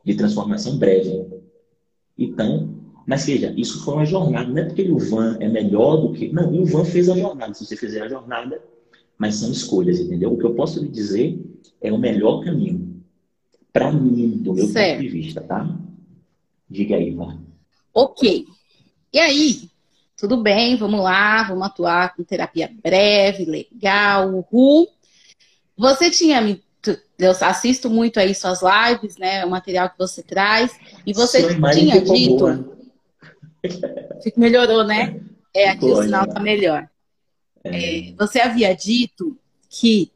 [0.04, 1.26] de transformação breve.
[2.16, 2.72] Então,
[3.06, 6.32] mas seja, isso foi uma jornada, não é porque o Van é melhor do que.
[6.32, 7.52] Não, o Van fez a jornada.
[7.52, 8.62] Se você fizer a jornada,
[9.18, 10.32] mas são escolhas, entendeu?
[10.32, 11.38] O que eu posso lhe dizer
[11.80, 12.93] é o melhor caminho.
[13.74, 14.98] Para mim, do meu certo.
[14.98, 15.68] ponto de vista, tá?
[16.70, 17.40] Diga aí, Van.
[17.92, 18.46] Ok.
[19.12, 19.68] E aí,
[20.16, 24.88] tudo bem, vamos lá, vamos atuar com terapia breve, legal, uhul.
[25.76, 26.62] Você tinha me.
[27.18, 29.44] Eu assisto muito aí suas lives, né?
[29.44, 30.78] O material que você traz.
[31.04, 32.76] E você tinha dito.
[34.36, 35.20] Melhorou, né?
[35.52, 36.88] É, aqui o sinal tá melhor.
[37.64, 38.10] É.
[38.10, 39.36] É, você havia dito
[39.68, 40.12] que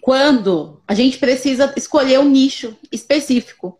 [0.00, 3.78] quando a gente precisa escolher um nicho específico,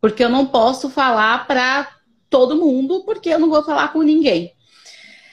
[0.00, 1.88] porque eu não posso falar para
[2.28, 4.52] todo mundo, porque eu não vou falar com ninguém.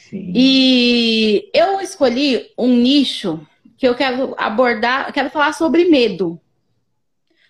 [0.10, 0.32] Sim.
[0.36, 3.45] E eu escolhi um nicho
[3.78, 6.39] que eu quero abordar, quero falar sobre medo.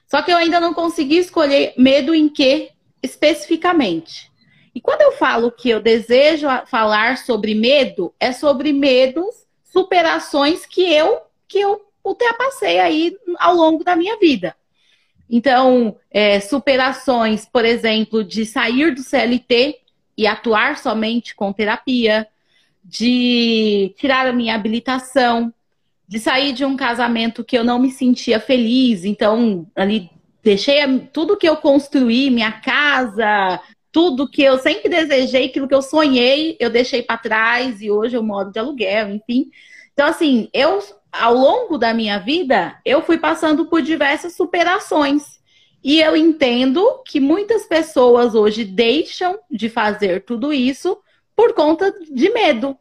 [0.08, 2.70] Só que eu ainda não consegui escolher medo em que
[3.02, 4.30] especificamente.
[4.74, 10.82] E quando eu falo que eu desejo falar sobre medo, é sobre medos, superações que
[10.82, 14.56] eu que eu ultrapassei aí ao longo da minha vida.
[15.30, 19.78] Então, é, superações, por exemplo, de sair do CLT
[20.18, 22.28] e atuar somente com terapia,
[22.84, 25.54] de tirar a minha habilitação,
[26.08, 30.10] de sair de um casamento que eu não me sentia feliz, então ali
[30.44, 30.80] deixei
[31.14, 36.58] tudo que eu construí, minha casa, tudo que eu sempre desejei, aquilo que eu sonhei,
[36.60, 39.52] eu deixei para trás e hoje eu moro de aluguel, enfim.
[39.94, 40.80] Então assim, eu
[41.12, 45.40] ao longo da minha vida, eu fui passando por diversas superações.
[45.84, 51.00] E eu entendo que muitas pessoas hoje deixam de fazer tudo isso
[51.36, 52.78] por conta de medo.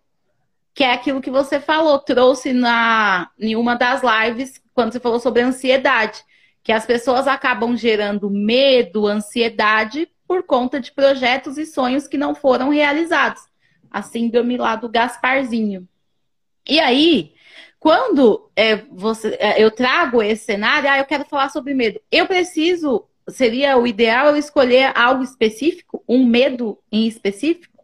[0.74, 5.20] Que é aquilo que você falou, trouxe na, em uma das lives, quando você falou
[5.20, 6.22] sobre ansiedade.
[6.62, 12.34] Que as pessoas acabam gerando medo, ansiedade, por conta de projetos e sonhos que não
[12.34, 13.42] foram realizados.
[13.90, 15.88] A síndrome lá do Gasparzinho.
[16.68, 17.32] E aí,
[17.78, 22.00] quando é, você, é, eu trago esse cenário, ah, eu quero falar sobre medo.
[22.10, 27.78] Eu preciso, seria o ideal eu escolher algo específico, um medo em específico?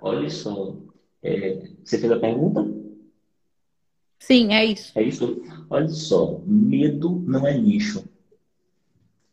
[0.00, 0.76] Olha só,
[1.22, 2.66] é, você fez a pergunta?
[4.18, 4.98] Sim, é isso.
[4.98, 5.42] É isso.
[5.68, 8.04] Olha só, medo não é nicho.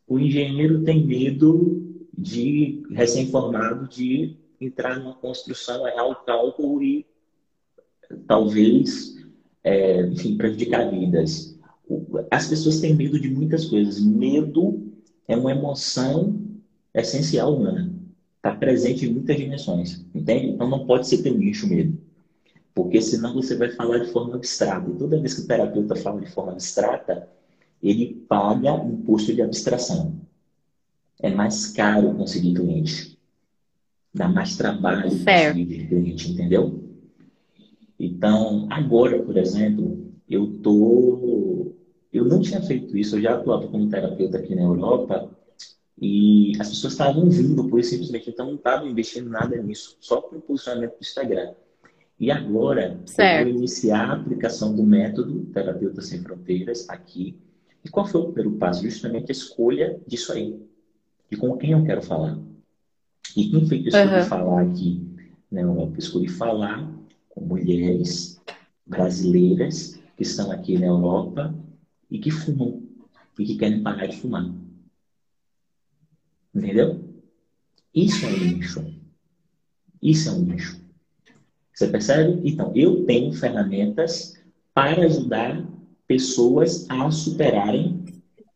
[0.08, 1.82] O engenheiro tem medo
[2.16, 7.06] de recém-formado de entrar numa construção, errar o cálculo e
[8.28, 9.16] talvez,
[9.64, 11.58] é, enfim, prejudicar vidas.
[12.30, 14.00] As pessoas têm medo de muitas coisas.
[14.00, 14.92] Medo
[15.28, 16.40] é uma emoção
[16.94, 17.92] essencial humana.
[18.38, 20.06] Está presente em muitas dimensões.
[20.14, 20.48] Entende?
[20.48, 21.98] Então não pode ser teu nicho medo.
[22.76, 24.90] Porque senão você vai falar de forma abstrata.
[24.90, 27.30] E toda vez que o terapeuta fala de forma abstrata,
[27.82, 30.20] ele paga imposto de abstração.
[31.22, 33.18] É mais caro conseguir cliente.
[34.14, 36.83] Dá mais trabalho conseguir cliente, entendeu?
[38.00, 41.74] Então, agora, por exemplo, eu tô.
[42.12, 45.30] Eu não tinha feito isso, eu já atuava como terapeuta aqui na Europa
[46.00, 50.22] e as pessoas estavam vindo por isso simplesmente, então não estavam investindo nada nisso, só
[50.22, 51.54] com o posicionamento do Instagram.
[52.20, 53.48] E agora, certo.
[53.48, 57.38] eu vou iniciar a aplicação do método Terapeuta Sem Fronteiras aqui.
[57.84, 58.84] E qual foi o primeiro passo?
[58.84, 60.58] Justamente a escolha disso aí.
[61.30, 62.38] De com quem eu quero falar.
[63.36, 64.26] E quem foi que eu escolhi uhum.
[64.26, 65.02] falar aqui?
[65.52, 65.64] Né?
[65.64, 66.90] Eu escolhi falar
[67.34, 68.40] com mulheres
[68.86, 71.54] brasileiras que estão aqui na Europa
[72.10, 72.84] e que fumam
[73.40, 74.54] e que querem parar de fumar.
[76.54, 77.04] Entendeu?
[77.94, 78.86] Isso é um nicho.
[80.02, 80.80] Isso é um nicho.
[81.74, 82.48] Você percebe?
[82.48, 84.40] Então, eu tenho ferramentas
[84.74, 85.68] para ajudar
[86.08, 88.06] pessoas a superarem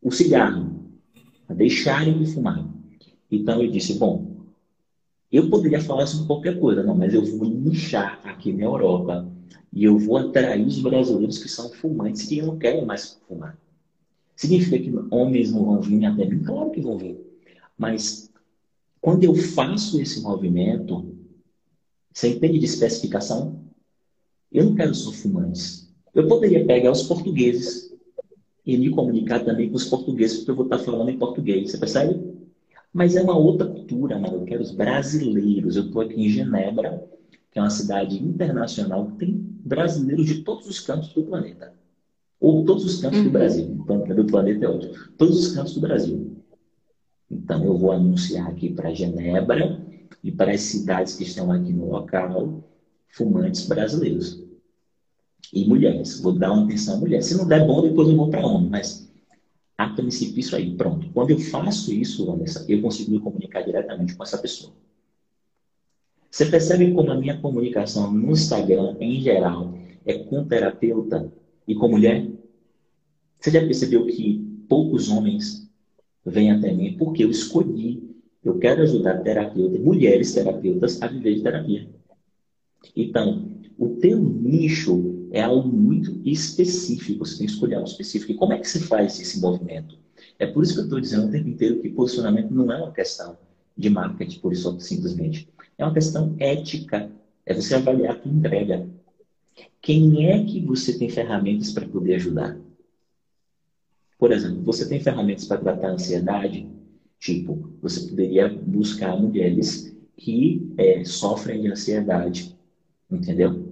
[0.04, 0.92] o cigarro,
[1.50, 2.64] a deixarem de fumar.
[3.32, 4.27] Então, eu disse: bom,
[5.32, 9.30] eu poderia falar sobre qualquer coisa, não, mas eu vou nichar aqui na Europa
[9.74, 13.58] e eu vou atrair os brasileiros que são fumantes que não querem mais fumar.
[14.36, 16.44] Significa que homens não vão vir até mim?
[16.44, 17.20] Claro que vão vir.
[17.78, 18.32] Mas
[19.02, 21.16] quando eu faço esse movimento,
[22.14, 23.60] você entende de especificação?
[24.52, 25.94] Eu não quero só fumantes.
[26.14, 27.94] Eu poderia pegar os portugueses
[28.66, 31.78] e me comunicar também com os portugueses, porque eu vou estar falando em português, você
[31.78, 32.27] percebe?
[32.98, 34.38] Mas é uma outra cultura, mano.
[34.38, 35.76] Eu quero os brasileiros.
[35.76, 37.08] Eu estou aqui em Genebra,
[37.52, 41.76] que é uma cidade internacional que tem brasileiros de todos os cantos do planeta.
[42.40, 43.26] Ou todos os cantos uhum.
[43.26, 43.66] do Brasil.
[43.84, 44.96] Então, do planeta é ótimo.
[45.16, 46.38] Todos os cantos do Brasil.
[47.30, 49.80] Então, eu vou anunciar aqui para Genebra
[50.24, 52.64] e para as cidades que estão aqui no local,
[53.10, 54.44] fumantes brasileiros.
[55.54, 56.20] E mulheres.
[56.20, 57.28] Vou dar uma atenção a mulheres.
[57.28, 58.72] Se não der bom, depois eu vou para homem.
[58.72, 59.07] Mas,
[59.78, 60.76] a princípio, isso aí.
[60.76, 61.10] Pronto.
[61.14, 64.74] Quando eu faço isso, Vanessa, eu consigo me comunicar diretamente com essa pessoa.
[66.30, 69.74] Você percebe como a minha comunicação no Instagram, em geral,
[70.06, 71.32] é com terapeuta
[71.68, 72.28] e com mulher?
[73.40, 75.70] Você já percebeu que poucos homens
[76.26, 78.08] vêm até mim porque eu escolhi
[78.48, 81.90] eu quero ajudar terapeutas, mulheres terapeutas, a viver de terapia.
[82.96, 87.26] Então, o teu nicho é algo muito específico.
[87.26, 88.32] Você tem que escolher algo específico.
[88.32, 89.98] E como é que se faz esse movimento?
[90.40, 92.92] É por isso que eu estou dizendo o tempo inteiro que posicionamento não é uma
[92.92, 93.38] questão
[93.76, 95.48] de marketing, por isso simplesmente.
[95.78, 97.12] É uma questão ética.
[97.46, 98.88] É você avaliar tua entrega.
[99.82, 102.60] Quem é que você tem ferramentas para poder ajudar?
[104.18, 106.68] Por exemplo, você tem ferramentas para tratar a ansiedade?
[107.20, 112.56] Tipo, você poderia buscar mulheres que é, sofrem de ansiedade,
[113.10, 113.67] entendeu?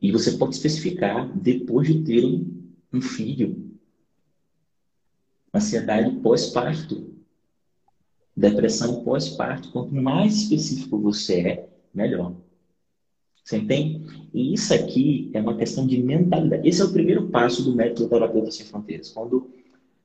[0.00, 2.24] E você pode especificar depois de ter
[2.92, 3.70] um filho.
[5.54, 7.12] Ansiedade pós-parto.
[8.36, 9.70] Depressão pós-parto.
[9.70, 12.34] Quanto mais específico você é, melhor.
[13.44, 14.06] Você entende?
[14.32, 16.66] E isso aqui é uma questão de mentalidade.
[16.66, 19.10] Esse é o primeiro passo do método terapeuta sem fronteiras.
[19.10, 19.50] Quando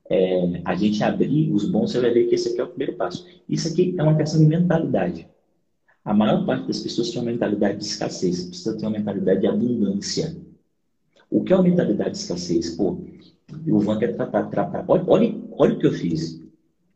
[0.09, 2.93] é, a gente abrir os bons, você vai ver que esse aqui é o primeiro
[2.93, 3.25] passo.
[3.47, 5.27] Isso aqui é uma questão de mentalidade.
[6.07, 9.47] A maior parte das pessoas tem uma mentalidade de escassez, precisa ter uma mentalidade de
[9.47, 10.37] abundância.
[11.29, 12.77] O que é uma mentalidade de escassez?
[12.77, 13.01] Pô,
[13.67, 14.85] o Van quer tratar, tratar.
[14.87, 16.41] Olha, olha, olha o que eu fiz.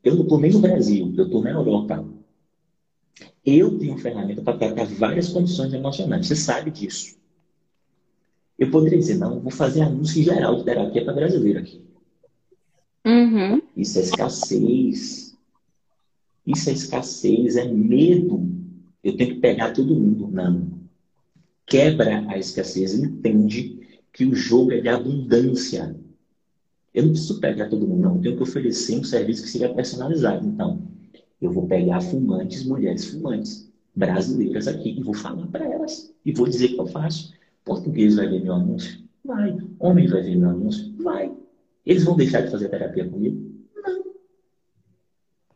[0.02, 2.08] Eu não estou nem no Brasil, eu estou na Europa.
[3.46, 6.26] Eu tenho ferramenta para tratar várias condições emocionais.
[6.26, 7.18] Você sabe disso.
[8.58, 11.82] Eu poderia dizer, não, vou fazer anúncio geral de terapia para brasileiro aqui.
[13.06, 13.62] Uhum.
[13.76, 15.38] Isso é escassez.
[16.48, 18.51] Isso é escassez, é medo.
[19.04, 20.28] Eu tenho que pegar todo mundo.
[20.28, 20.70] Não.
[21.66, 22.94] Quebra a escassez.
[22.94, 23.80] Entende
[24.14, 25.96] que o jogo é de abundância.
[26.94, 28.16] Eu não preciso pegar todo mundo, não.
[28.16, 30.46] Eu tenho que oferecer um serviço que seja personalizado.
[30.46, 30.82] Então,
[31.42, 36.14] eu vou pegar fumantes, mulheres fumantes, brasileiras aqui, e vou falar para elas.
[36.26, 37.34] E vou dizer que eu faço.
[37.64, 39.02] Português vai ver meu anúncio?
[39.24, 39.58] Vai.
[39.80, 40.94] Homem vai ver meu anúncio?
[40.98, 41.32] Vai.
[41.86, 43.50] Eles vão deixar de fazer terapia comigo?
[43.76, 44.04] Não.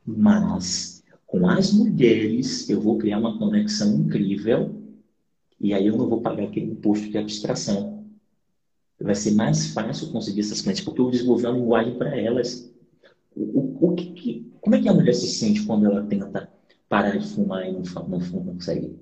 [0.06, 0.95] Mas
[1.40, 4.82] com as mulheres eu vou criar uma conexão incrível
[5.60, 8.06] e aí eu não vou pagar aquele imposto de abstração.
[9.00, 12.72] vai ser mais fácil conseguir essas clientes, porque eu desenvolvi uma linguagem para elas.
[13.36, 16.50] O, o, que, que, como é que a mulher se sente quando ela tenta
[16.88, 18.98] parar de fumar e não, não, não consegue?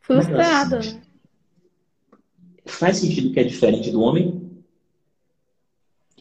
[0.00, 0.82] Frustrada.
[0.82, 1.00] Se
[2.66, 4.62] Faz sentido que é diferente do homem?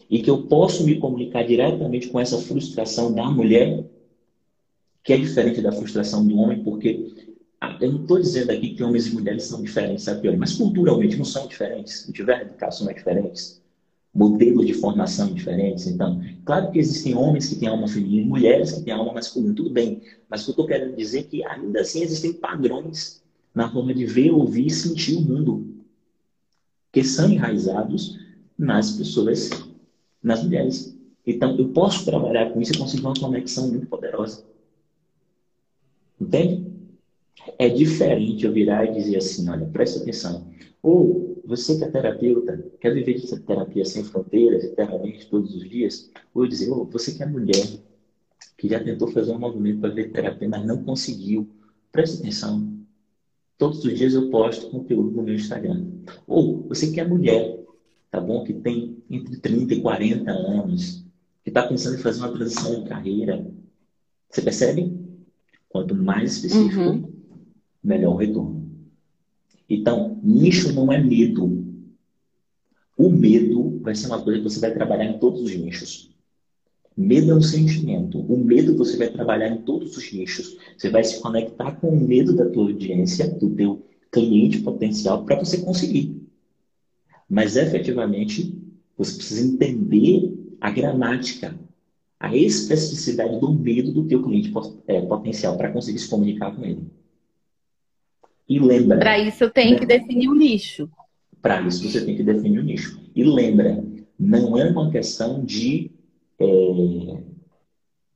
[0.09, 3.83] E que eu posso me comunicar diretamente com essa frustração da mulher,
[5.07, 7.31] que é diferente da frustração do homem, porque
[7.61, 10.35] ah, eu não estou dizendo aqui que homens e mulheres são diferentes, sabe?
[10.35, 13.61] Mas culturalmente não são diferentes, não tiver educação é diferentes,
[14.13, 15.87] modelos de formação diferentes.
[15.87, 19.69] Então, claro que existem homens que têm alma feminina mulheres que têm alma masculina, tudo
[19.69, 20.01] bem.
[20.29, 23.21] Mas o que eu estou querendo dizer é que ainda assim existem padrões
[23.55, 25.73] na forma de ver, ouvir e sentir o mundo
[26.91, 28.19] que são enraizados
[28.59, 29.51] nas pessoas,
[30.21, 30.99] nas mulheres.
[31.25, 34.56] Então, eu posso trabalhar com isso e conseguir uma conexão muito poderosa.
[36.19, 36.65] Entende?
[37.57, 40.47] É diferente eu virar e dizer assim, olha, presta atenção.
[40.81, 46.09] Ou você que é terapeuta, quer viver essa terapia sem fronteiras, eternamente, todos os dias.
[46.33, 47.65] Ou eu dizer, ou você que é mulher,
[48.57, 51.47] que já tentou fazer um movimento para ver terapia, mas não conseguiu.
[51.91, 52.77] Presta atenção.
[53.57, 55.85] Todos os dias eu posto conteúdo no meu Instagram.
[56.27, 57.59] Ou você que é mulher,
[58.11, 58.43] tá bom?
[58.43, 61.05] Que tem entre 30 e 40 anos,
[61.43, 63.45] que está pensando em fazer uma transição de carreira.
[64.29, 65.06] Você percebe?
[65.69, 67.13] Quanto mais específico, uhum.
[67.83, 68.67] melhor o retorno.
[69.69, 71.65] Então, nicho não é medo.
[72.97, 76.09] O medo vai ser uma coisa que você vai trabalhar em todos os nichos.
[76.95, 78.19] Medo é um sentimento.
[78.19, 80.57] O medo você vai trabalhar em todos os nichos.
[80.75, 85.35] Você vai se conectar com o medo da tua audiência, do teu cliente potencial, para
[85.35, 86.19] você conseguir.
[87.29, 88.57] Mas efetivamente,
[88.97, 91.55] você precisa entender a gramática,
[92.19, 94.51] a especificidade do medo do teu cliente
[94.87, 96.83] é, potencial para conseguir se comunicar com ele.
[98.49, 98.97] E lembra.
[98.97, 99.79] Para isso eu tenho né?
[99.79, 100.89] que definir o nicho.
[101.41, 102.99] Para isso você tem que definir o nicho.
[103.15, 103.83] E lembra,
[104.17, 105.91] não é uma questão de
[106.39, 107.23] é,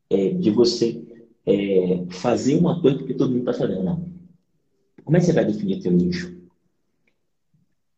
[0.10, 1.02] é, de você
[1.46, 3.84] é, fazer uma coisa porque todo mundo está fazendo.
[3.84, 4.10] Não.
[5.04, 6.40] Como é que você vai definir seu nicho?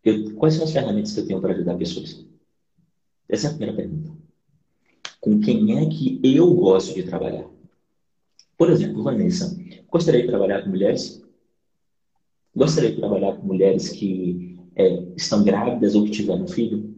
[0.04, 2.26] Eu, quais são as ferramentas que eu tenho para ajudar pessoas?
[3.30, 4.23] Essa é a primeira pergunta.
[5.24, 7.46] Com quem é que eu gosto de trabalhar?
[8.58, 9.58] Por exemplo, Vanessa,
[9.90, 11.24] gostaria de trabalhar com mulheres?
[12.54, 16.94] Gostaria de trabalhar com mulheres que é, estão grávidas ou que tiveram um filho?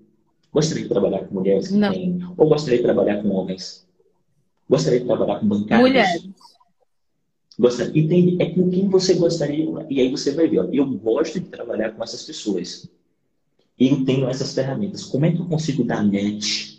[0.52, 1.94] Gostaria de trabalhar com mulheres que Não.
[1.94, 2.20] têm.
[2.36, 3.88] Ou gostaria de trabalhar com homens?
[4.68, 5.88] Gostaria de trabalhar com bancários?
[5.88, 6.30] Mulheres.
[7.60, 8.42] Gostaria, entende?
[8.42, 9.86] É com quem você gostaria.
[9.88, 12.90] E aí você vai ver, ó, eu gosto de trabalhar com essas pessoas.
[13.80, 15.06] E eu tenho essas ferramentas.
[15.06, 16.75] Como é que eu consigo dar net?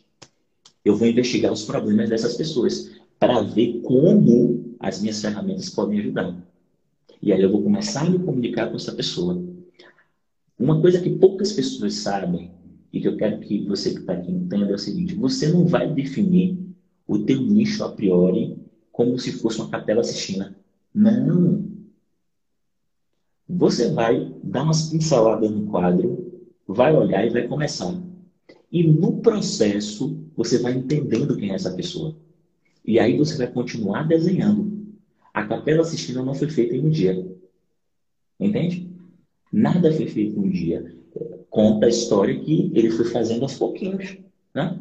[0.86, 6.40] Eu vou investigar os problemas dessas pessoas para ver como as minhas ferramentas podem ajudar.
[7.20, 9.44] E aí eu vou começar a me comunicar com essa pessoa.
[10.56, 12.52] Uma coisa que poucas pessoas sabem
[12.92, 15.66] e que eu quero que você que está aqui entenda é o seguinte: você não
[15.66, 16.56] vai definir
[17.04, 18.56] o teu nicho a priori
[18.92, 20.56] como se fosse uma capela sistina.
[20.94, 21.66] Não.
[23.48, 27.92] Você vai dar umas pinceladas no quadro, vai olhar e vai começar.
[28.70, 32.16] E no processo, você vai entendendo quem é essa pessoa.
[32.84, 34.86] E aí você vai continuar desenhando.
[35.32, 37.26] A capela sistina não foi feita em um dia.
[38.38, 38.90] Entende?
[39.52, 40.96] Nada foi feito em um dia
[41.56, 44.18] conta a história que ele foi fazendo aos pouquinhos,
[44.54, 44.78] né?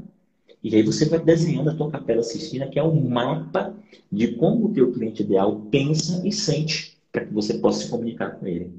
[0.61, 3.73] E aí você vai desenhando a tua capela Sistina, que é um mapa
[4.11, 8.31] de como o teu cliente ideal pensa e sente, para que você possa se comunicar
[8.31, 8.73] com ele.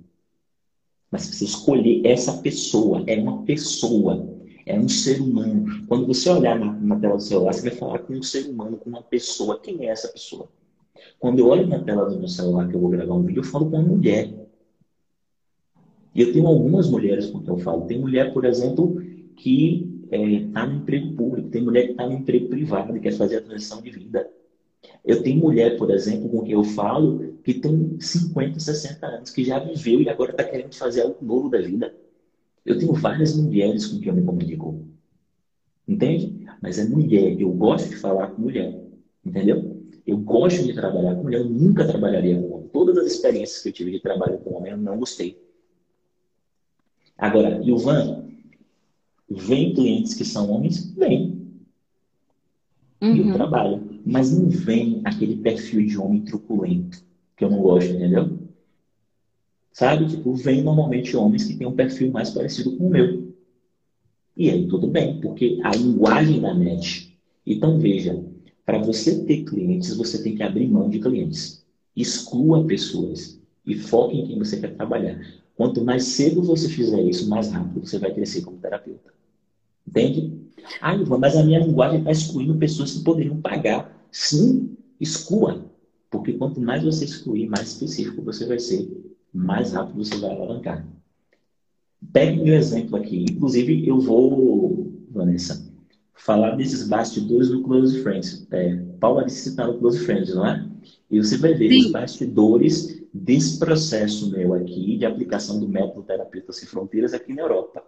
[1.11, 4.36] Mas você escolher essa pessoa, é uma pessoa,
[4.67, 5.87] é um ser humano.
[5.87, 8.77] Quando você olhar na, na tela do celular, você vai falar com um ser humano,
[8.77, 9.61] com uma pessoa.
[9.61, 10.49] Quem é essa pessoa?
[11.21, 13.45] Quando eu olho na tela do meu celular que eu vou gravar um vídeo, eu
[13.45, 14.29] falo com uma mulher.
[16.13, 17.87] E eu tenho algumas mulheres com quem eu falo.
[17.87, 19.01] Tem mulher, por exemplo,
[19.37, 23.01] que está é, tá no emprego público, tem mulher que está no emprego privado e
[23.01, 24.29] quer fazer a transição de vida.
[25.05, 29.45] Eu tenho mulher, por exemplo, com quem eu falo, que tem 50, 60 anos, que
[29.45, 31.95] já viveu e agora está querendo fazer algo novo da vida.
[32.67, 34.85] Eu tenho várias mulheres com quem eu me comunico.
[35.87, 36.45] Entende?
[36.61, 37.41] Mas é mulher.
[37.41, 38.77] Eu gosto de falar com mulher.
[39.25, 39.81] Entendeu?
[40.05, 41.41] Eu gosto de trabalhar com mulher.
[41.41, 42.69] Eu nunca trabalharia com homem.
[42.69, 45.41] Todas as experiências que eu tive de trabalho com homem, eu não gostei.
[47.17, 48.25] Agora, Ilvan,
[49.31, 50.93] vem clientes que são homens?
[50.95, 51.37] Vem.
[53.01, 53.15] Uhum.
[53.15, 54.01] E eu trabalho.
[54.05, 57.03] Mas não vem aquele perfil de homem truculento,
[57.37, 58.46] que eu não gosto, entendeu?
[59.77, 60.07] Sabe?
[60.07, 63.31] Tipo, vem normalmente homens que têm um perfil mais parecido com o meu.
[64.35, 67.15] E aí tudo bem, porque a linguagem da net.
[67.47, 68.19] Então veja,
[68.65, 71.63] para você ter clientes, você tem que abrir mão de clientes.
[71.95, 73.39] Exclua pessoas.
[73.67, 75.21] e foque em quem você quer trabalhar.
[75.55, 79.13] Quanto mais cedo você fizer isso, mais rápido você vai crescer como terapeuta.
[79.87, 80.41] Entende?
[80.81, 84.09] Ah, Ivan, mas a minha linguagem está excluindo pessoas que poderiam pagar.
[84.11, 85.71] Sim, exclua.
[86.11, 88.89] Porque quanto mais você excluir, mais específico você vai ser,
[89.33, 90.87] mais rápido você vai alavancar.
[92.13, 93.25] Pegue meu exemplo aqui.
[93.31, 95.73] Inclusive, eu vou, Vanessa,
[96.15, 98.47] falar desses bastidores do Close Friends.
[98.51, 100.67] É, Paula disse citar o Close Friends, não é?
[101.11, 101.79] E você vai ver Sim.
[101.81, 107.43] os bastidores desse processo meu aqui de aplicação do método Terapeuta Sem Fronteiras aqui na
[107.43, 107.83] Europa.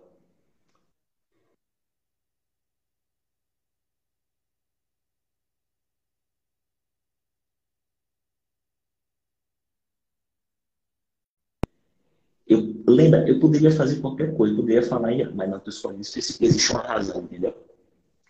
[12.48, 16.80] Eu, lembra, eu poderia fazer qualquer coisa, poderia falar, mas não, pessoal, isso existe uma
[16.80, 17.54] razão, entendeu?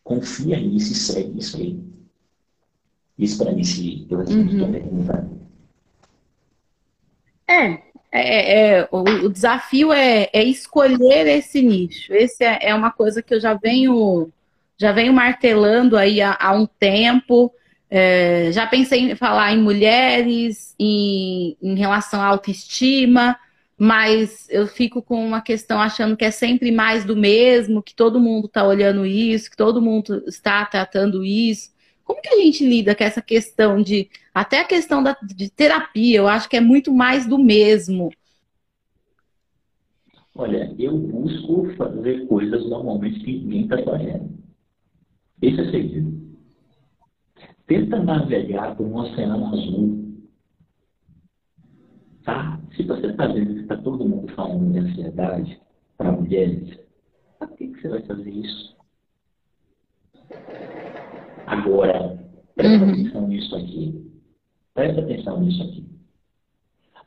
[0.02, 1.78] Confia nisso e segue isso aí.
[3.16, 4.72] Isso para mim, se eu respondo uhum.
[4.72, 5.30] pergunta.
[7.46, 12.12] É, é, é, é, o, o, desafio é, é, escolher esse nicho.
[12.12, 14.32] Esse é, é, uma coisa que eu já venho,
[14.76, 17.52] já venho martelando aí há, há um tempo.
[17.90, 23.36] É, já pensei em falar em mulheres, em, em relação à autoestima,
[23.78, 28.18] mas eu fico com uma questão achando que é sempre mais do mesmo, que todo
[28.18, 31.70] mundo está olhando isso, que todo mundo está tratando isso.
[32.02, 34.10] Como que a gente lida com essa questão de.
[34.34, 38.10] Até a questão da, de terapia, eu acho que é muito mais do mesmo.
[40.34, 44.30] Olha, eu busco fazer coisas normalmente que ninguém está fazendo.
[45.40, 46.28] Esse é o segredo.
[47.66, 50.07] Tenta navegar por um oceano azul.
[52.28, 52.60] Tá?
[52.76, 55.58] Se você está vendo que está todo mundo falando de ansiedade
[55.96, 56.78] para mulheres,
[57.38, 58.76] para que, que você vai fazer isso?
[61.46, 62.22] Agora,
[62.54, 62.90] presta uhum.
[62.90, 64.12] atenção nisso aqui.
[64.74, 65.88] Presta atenção nisso aqui.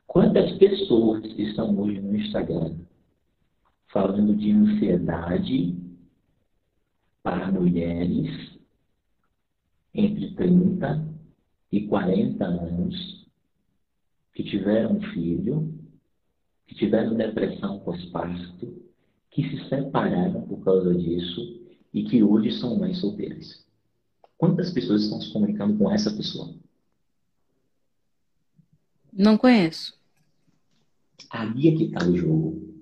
[0.07, 2.77] Quantas pessoas estão hoje no Instagram
[3.93, 5.77] falando de ansiedade
[7.21, 8.57] para mulheres
[9.93, 11.05] entre 30
[11.71, 13.20] e 40 anos
[14.33, 15.73] que tiveram um filho,
[16.67, 18.81] que tiveram depressão pós-parto,
[19.29, 21.61] que se separaram por causa disso
[21.93, 23.65] e que hoje são mães solteiras.
[24.37, 26.53] Quantas pessoas estão se comunicando com essa pessoa?
[29.11, 29.99] Não conheço.
[31.29, 32.73] Aí é que está o jogo.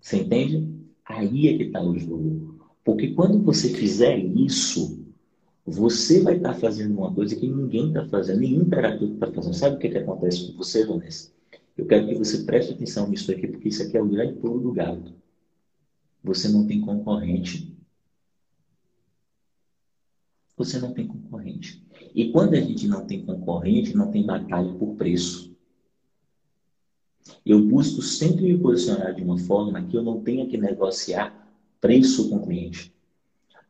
[0.00, 0.80] Você entende?
[1.04, 2.70] Aí é que está o jogo.
[2.84, 4.99] Porque quando você fizer isso,
[5.70, 9.54] você vai estar tá fazendo uma coisa que ninguém está fazendo, nenhum terapeuta está fazendo.
[9.54, 11.30] Sabe o que, que acontece com você, Vanessa?
[11.76, 14.60] Eu quero que você preste atenção nisso aqui, porque isso aqui é o grande pulo
[14.60, 15.14] do gato.
[16.22, 17.70] Você não tem concorrente
[20.60, 21.82] você não tem concorrente.
[22.14, 25.56] E quando a gente não tem concorrente, não tem batalha por preço.
[27.46, 31.50] Eu busco sempre me posicionar de uma forma que eu não tenha que negociar
[31.80, 32.94] preço com o cliente.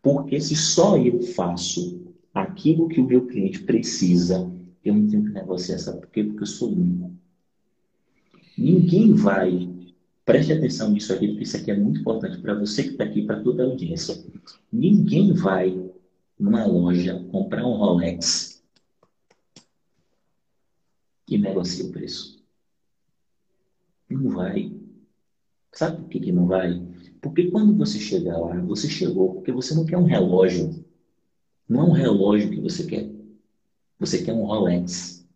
[0.03, 2.01] Porque se só eu faço
[2.33, 4.51] aquilo que o meu cliente precisa,
[4.85, 5.79] eu não tenho que negociar.
[5.79, 6.25] Sabe por quê?
[6.25, 7.13] Porque eu sou único.
[8.57, 9.69] Ninguém vai.
[10.25, 13.23] Preste atenção nisso aqui, porque isso aqui é muito importante para você que está aqui,
[13.23, 14.23] para toda a audiência.
[14.73, 15.91] Ninguém vai
[16.39, 18.63] numa loja, comprar um Rolex
[21.29, 22.43] e negocia o preço.
[24.09, 24.73] Não vai.
[25.73, 26.90] Sabe por que, que não vai?
[27.21, 30.85] Porque quando você chegar lá, você chegou porque você não quer um relógio.
[31.69, 33.11] Não é um relógio que você quer.
[33.99, 35.27] Você quer um Rolex.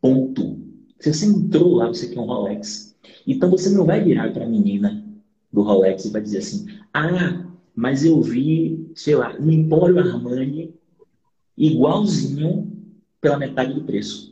[0.00, 0.58] Ponto.
[1.00, 2.96] Você entrou lá, você quer um Rolex.
[3.26, 5.04] Então você não vai virar para a menina
[5.52, 10.74] do Rolex e vai dizer assim: Ah, mas eu vi, sei lá, um Empório Armani
[11.56, 12.70] igualzinho
[13.20, 14.30] pela metade do preço.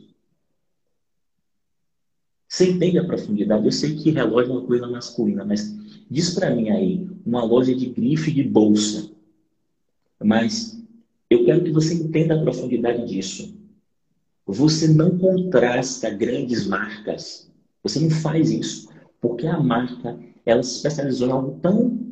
[2.47, 3.65] Você entende a profundidade?
[3.65, 5.71] Eu sei que relógio é uma coisa masculina, mas
[6.09, 9.09] diz para mim aí, uma loja de grife de bolsa.
[10.21, 10.81] Mas
[11.29, 13.55] eu quero que você entenda a profundidade disso.
[14.45, 17.49] Você não contrasta grandes marcas.
[17.83, 18.89] Você não faz isso.
[19.21, 22.09] Porque a marca, ela se especializou em algo tão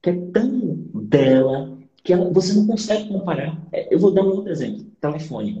[0.00, 0.50] que é tão
[0.94, 3.60] dela que ela, você não consegue comparar.
[3.72, 5.60] É, eu vou dar um outro exemplo: telefone.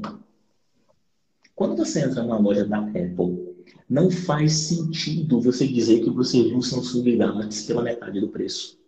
[1.54, 3.47] Quando você entra numa loja da Apple,
[3.88, 8.78] não faz sentido você dizer que você viu Samsung Galaxy pela metade do preço.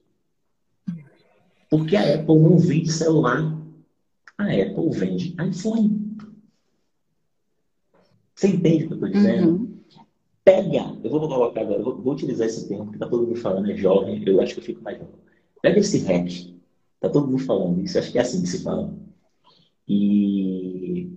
[1.71, 3.57] Porque a Apple não vende celular.
[4.37, 6.17] A Apple vende iPhone.
[8.35, 9.51] Você entende o que eu estou dizendo?
[9.51, 9.81] Uhum.
[10.45, 13.71] Pega, eu vou colocar agora, vou, vou, utilizar esse termo, porque está todo mundo falando,
[13.71, 15.15] é jovem, eu acho que eu fico mais jovem.
[15.63, 16.55] Pega esse hack.
[16.99, 17.99] Tá todo mundo falando isso.
[17.99, 18.93] Acho que é assim que se fala.
[19.87, 21.11] E,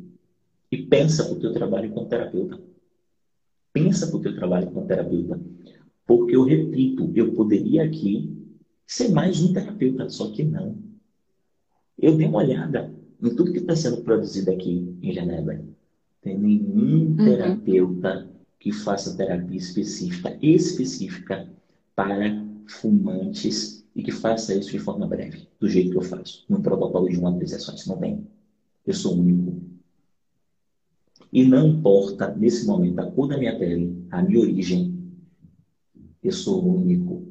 [0.71, 2.59] e pensa o teu trabalho como terapeuta.
[3.74, 5.41] Pensa para o teu trabalho como terapeuta.
[6.05, 8.32] Porque eu repito, eu poderia aqui
[8.86, 10.78] ser mais um terapeuta, só que não.
[11.97, 15.63] Eu dei uma olhada em tudo que está sendo produzido aqui em Genebra.
[16.21, 17.15] Tem nenhum uhum.
[17.15, 21.49] terapeuta que faça terapia específica, específica
[21.95, 26.61] para fumantes e que faça isso de forma breve, do jeito que eu faço, num
[26.61, 27.86] protocolo de uma três sessões.
[27.86, 28.26] Não tem.
[28.86, 29.61] Eu sou único.
[31.34, 34.93] E não importa, nesse momento, a cor da minha pele, a minha origem,
[36.21, 37.23] eu sou único.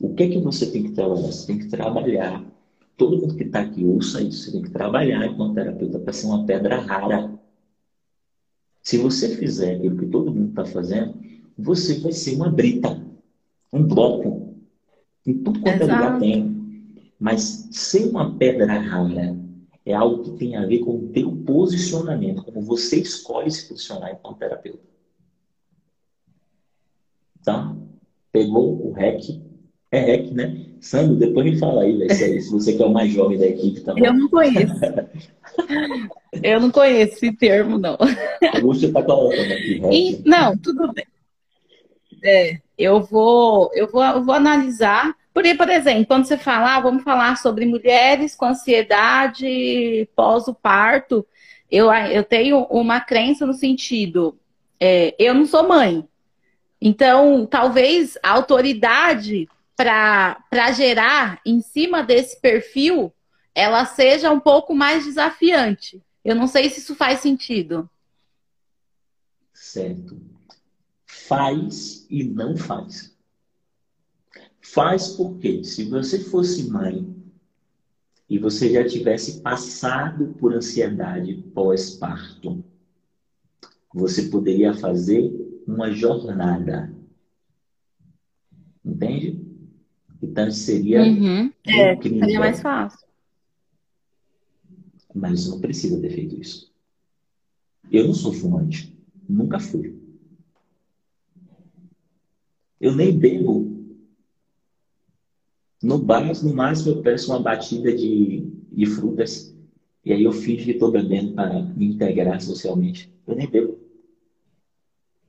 [0.00, 1.28] O que é que você tem que trabalhar?
[1.28, 2.44] Você tem que trabalhar.
[2.96, 4.42] Todo mundo que está aqui ouça isso.
[4.42, 7.32] Você tem que trabalhar enquanto terapeuta para ser uma pedra rara.
[8.82, 11.14] Se você fizer aquilo que todo mundo está fazendo,
[11.56, 13.00] você vai ser uma brita,
[13.72, 14.56] um bloco.
[15.24, 17.06] Em tudo quanto é lugar tem.
[17.20, 19.49] Mas ser uma pedra rara
[19.90, 24.12] é algo que tem a ver com o teu posicionamento, como você escolhe se posicionar
[24.12, 24.82] enquanto terapeuta.
[27.44, 27.74] Tá?
[28.32, 29.40] Pegou o REC?
[29.90, 30.66] É REC, né?
[30.80, 33.80] Sandro, depois me fala aí, se, se você que é o mais jovem da equipe
[33.80, 34.04] também.
[34.04, 34.74] Eu não conheço.
[36.42, 37.98] Eu não conheço esse termo, não.
[38.62, 39.80] Você está colocando aqui.
[39.90, 41.04] E, não, tudo bem.
[42.22, 45.14] É, eu vou, eu vou, eu vou analisar.
[45.32, 50.54] Porque, por exemplo, quando você falar, ah, vamos falar sobre mulheres com ansiedade pós o
[50.54, 51.26] parto,
[51.70, 54.36] eu, eu tenho uma crença no sentido,
[54.78, 56.04] é, eu não sou mãe.
[56.80, 63.12] Então, talvez a autoridade para gerar em cima desse perfil,
[63.54, 66.02] ela seja um pouco mais desafiante.
[66.24, 67.88] Eu não sei se isso faz sentido.
[69.54, 70.20] Certo.
[71.06, 73.09] Faz e não faz.
[74.72, 77.12] Faz porque, se você fosse mãe
[78.28, 82.64] e você já tivesse passado por ansiedade pós-parto,
[83.92, 85.32] você poderia fazer
[85.66, 86.94] uma jornada.
[88.84, 89.44] Entende?
[90.22, 91.52] Então seria uhum.
[91.66, 93.08] é, seria mais fácil.
[95.12, 96.72] Mas não precisa ter feito isso.
[97.90, 98.96] Eu não sou fumante.
[99.28, 99.98] Nunca fui.
[102.80, 103.79] Eu nem bebo.
[105.82, 109.54] No bar, no máximo, eu peço uma batida de, de frutas.
[110.04, 113.10] E aí eu fingo que estou bebendo para me integrar socialmente.
[113.26, 113.78] Eu nem bebo.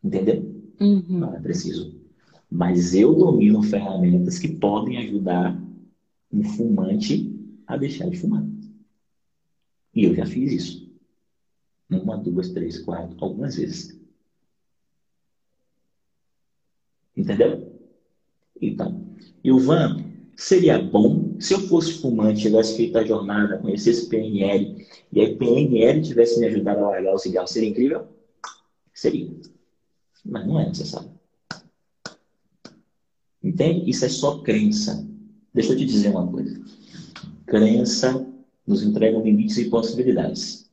[0.04, 0.44] Entendeu?
[0.80, 1.04] Uhum.
[1.08, 1.94] Não é preciso.
[2.50, 5.58] Mas eu domino ferramentas que podem ajudar
[6.32, 7.30] um fumante
[7.68, 8.46] a deixar de fumar.
[9.96, 10.92] E eu já fiz isso.
[11.90, 13.98] Uma, duas, três, quatro, algumas vezes.
[17.16, 17.72] Entendeu?
[18.62, 19.04] Então,
[19.44, 20.11] Ilvan,
[20.42, 26.02] seria bom se eu fosse fumante, tivesse feito a jornada, conhecesse PNL, e aí PNL
[26.02, 28.08] tivesse me ajudado a largar o cigarro, seria incrível?
[28.92, 29.32] Seria.
[30.26, 31.12] Mas não é necessário.
[33.44, 33.90] Entende?
[33.90, 35.08] Isso é só crença.
[35.54, 36.60] Deixa eu te dizer uma coisa.
[37.46, 38.26] Crença
[38.66, 40.70] nos entrega limites e possibilidades.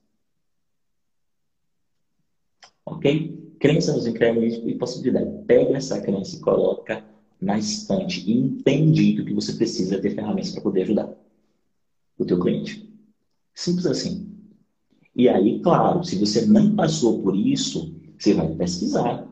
[2.87, 3.55] Ok?
[3.59, 5.45] Crença nos entrega limites e possibilidades.
[5.47, 7.05] Pega essa crença e coloca
[7.41, 11.09] na estante e entende que você precisa ter ferramentas para poder ajudar
[12.18, 12.89] o teu cliente.
[13.55, 14.28] Simples assim.
[15.14, 19.26] E aí, claro, se você não passou por isso, você vai pesquisar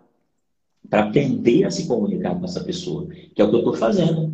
[0.88, 4.32] para aprender a se comunicar com essa pessoa, que é o que eu estou fazendo.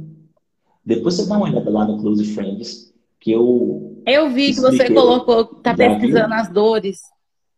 [0.85, 4.03] Depois você dá uma olhada lá no Close Friends, que eu.
[4.07, 6.35] Eu vi que você colocou, está pesquisando viu?
[6.35, 7.01] as dores.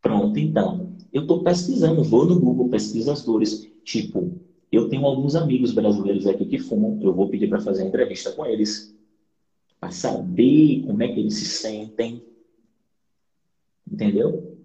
[0.01, 0.93] Pronto, então.
[1.13, 3.71] Eu estou pesquisando, vou no Google, pesquiso as dores.
[3.85, 4.41] Tipo,
[4.75, 8.33] eu tenho alguns amigos brasileiros aqui que fumam, eu vou pedir para fazer uma entrevista
[8.33, 8.95] com eles,
[9.81, 12.23] para saber como é que eles se sentem.
[13.91, 14.57] Entendeu?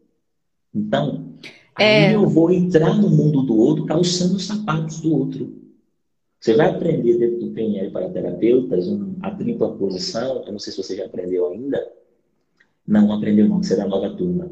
[0.74, 1.30] Então,
[1.80, 2.14] é...
[2.14, 5.60] Eu vou entrar no mundo do outro calçando os sapatos do outro.
[6.40, 10.44] Você vai aprender dentro do PNL para terapeutas um, a tripla posição.
[10.46, 11.86] Eu não sei se você já aprendeu ainda.
[12.86, 14.52] Não aprendeu não, será a nova turma.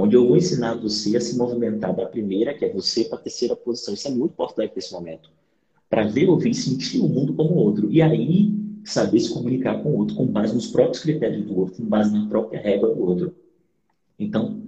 [0.00, 3.20] Onde eu vou ensinar você a se movimentar da primeira, que é você, para a
[3.20, 3.92] terceira posição.
[3.92, 5.30] Isso é muito importante nesse momento.
[5.90, 7.92] Para ver, ouvir e sentir o mundo como outro.
[7.92, 8.50] E aí,
[8.82, 12.10] saber se comunicar com o outro com base nos próprios critérios do outro, com base
[12.12, 13.34] na própria regra do outro.
[14.18, 14.62] Então,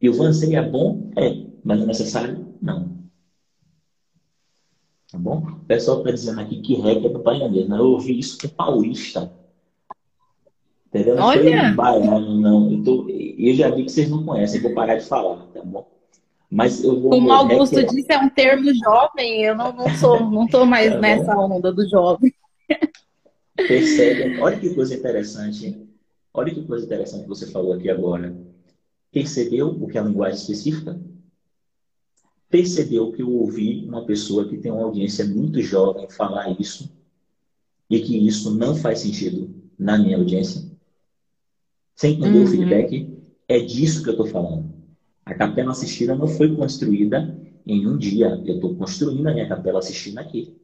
[0.00, 1.10] e o van seria bom?
[1.16, 1.46] É.
[1.64, 2.54] Mas é necessário?
[2.60, 2.96] Não.
[5.10, 5.38] Tá bom?
[5.38, 7.74] O pessoal está dizendo aqui que regra é do baianeiro.
[7.74, 9.32] Eu ouvi isso com paulista.
[10.96, 11.16] Entendeu?
[11.16, 11.72] Não Olha!
[11.74, 12.72] Baiano, não.
[12.72, 14.60] Eu, tô, eu já vi que vocês não conhecem.
[14.60, 15.88] Vou parar de falar, tá bom?
[16.50, 17.10] Mas eu vou.
[17.10, 19.42] Como o Augusto disse, é um termo jovem.
[19.42, 22.32] Eu não, não sou, não estou mais tá nessa onda do jovem.
[23.56, 24.40] Percebe?
[24.40, 25.86] Olha que coisa interessante.
[26.32, 28.36] Olha que coisa interessante que você falou aqui agora.
[29.10, 30.98] Percebeu o que é a linguagem específica?
[32.48, 36.90] percebeu que eu ouvi uma pessoa que tem uma audiência muito jovem falar isso
[37.90, 40.65] e que isso não faz sentido na minha audiência?
[41.96, 42.46] Você entendeu uhum.
[42.46, 43.18] o feedback?
[43.48, 44.70] É disso que eu estou falando.
[45.24, 47.36] A capela assistida não foi construída
[47.66, 48.28] em um dia.
[48.44, 50.54] Eu estou construindo a minha capela assistida aqui.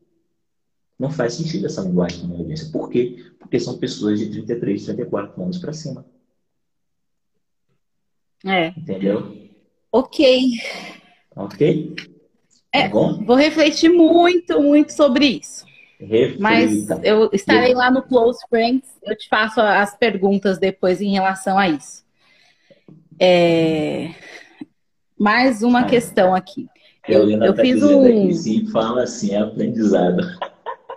[0.99, 2.70] Não faz sentido essa linguagem na minha audiência.
[2.70, 3.16] Por quê?
[3.39, 6.07] Porque são pessoas de 33, 34 anos para cima.
[8.45, 8.68] É.
[8.68, 9.35] Entendeu?
[9.91, 10.61] Ok.
[11.35, 11.97] Ok?
[12.70, 13.24] É, tá bom?
[13.24, 15.64] Vou refletir muito, muito sobre isso.
[16.38, 21.59] Mas eu estarei lá no Close Friends, eu te faço as perguntas depois em relação
[21.59, 22.03] a isso.
[23.18, 24.11] É...
[25.18, 26.66] Mais uma ah, questão aqui.
[27.09, 28.05] Eu, eu tá fiz um.
[28.05, 30.22] Aqui, sim, fala assim, é aprendizado.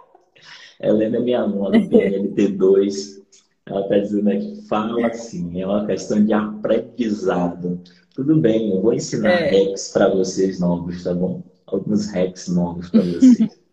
[0.82, 3.24] Helena é minha aluna do PNLT2.
[3.68, 7.80] Ela está dizendo aqui, fala assim, é uma questão de aprendizado.
[8.14, 9.50] Tudo bem, eu vou ensinar é.
[9.50, 11.44] hacks para vocês novos, tá bom?
[11.68, 13.50] Alguns hacks novos para vocês.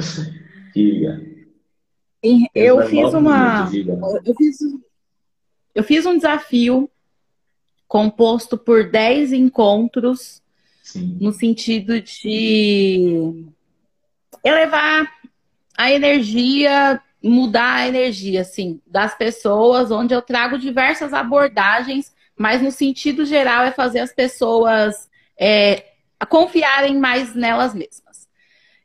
[0.74, 1.20] Diga.
[2.54, 3.70] Eu fiz uma.
[4.24, 4.58] Eu fiz,
[5.74, 6.90] eu fiz um desafio
[7.88, 10.42] composto por 10 encontros
[10.82, 11.18] Sim.
[11.20, 13.44] no sentido de
[14.44, 15.10] elevar
[15.76, 22.70] a energia, mudar a energia, assim, das pessoas, onde eu trago diversas abordagens, mas no
[22.70, 25.84] sentido geral é fazer as pessoas é,
[26.28, 28.09] confiarem mais nelas mesmas.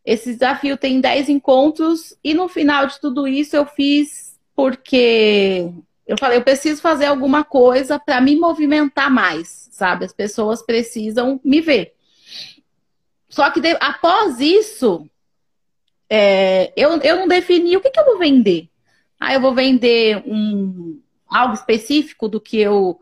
[0.05, 5.71] Esse desafio tem 10 encontros e no final de tudo isso eu fiz porque
[6.07, 10.05] eu falei, eu preciso fazer alguma coisa para me movimentar mais, sabe?
[10.05, 11.95] As pessoas precisam me ver.
[13.27, 15.09] Só que de, após isso,
[16.09, 18.69] é, eu, eu não defini o que, que eu vou vender.
[19.19, 22.99] Ah, eu vou vender um, algo específico do que eu.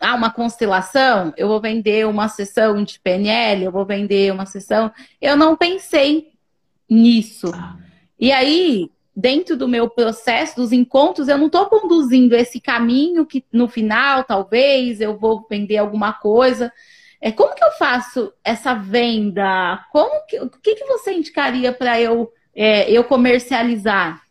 [0.00, 4.90] Ah, uma constelação, eu vou vender uma sessão de PNL, eu vou vender uma sessão.
[5.20, 6.32] Eu não pensei
[6.88, 7.52] nisso.
[8.18, 13.44] E aí, dentro do meu processo dos encontros, eu não estou conduzindo esse caminho que
[13.52, 16.72] no final, talvez, eu vou vender alguma coisa.
[17.20, 19.84] É, como que eu faço essa venda?
[19.92, 24.22] Como que, o que, que você indicaria para eu, é, eu comercializar?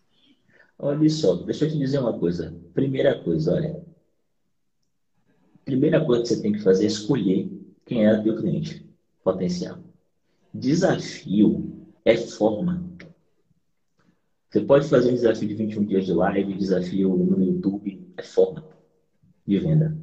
[0.78, 2.56] Olha só, deixa eu te dizer uma coisa.
[2.74, 3.89] Primeira coisa, olha.
[5.70, 7.48] Primeira coisa que você tem que fazer é escolher
[7.86, 8.84] quem é o teu cliente
[9.24, 9.78] potencial.
[10.52, 12.84] Desafio é forma.
[14.50, 18.66] Você pode fazer um desafio de 21 dias de live, desafio no YouTube, é forma
[19.46, 19.96] de venda.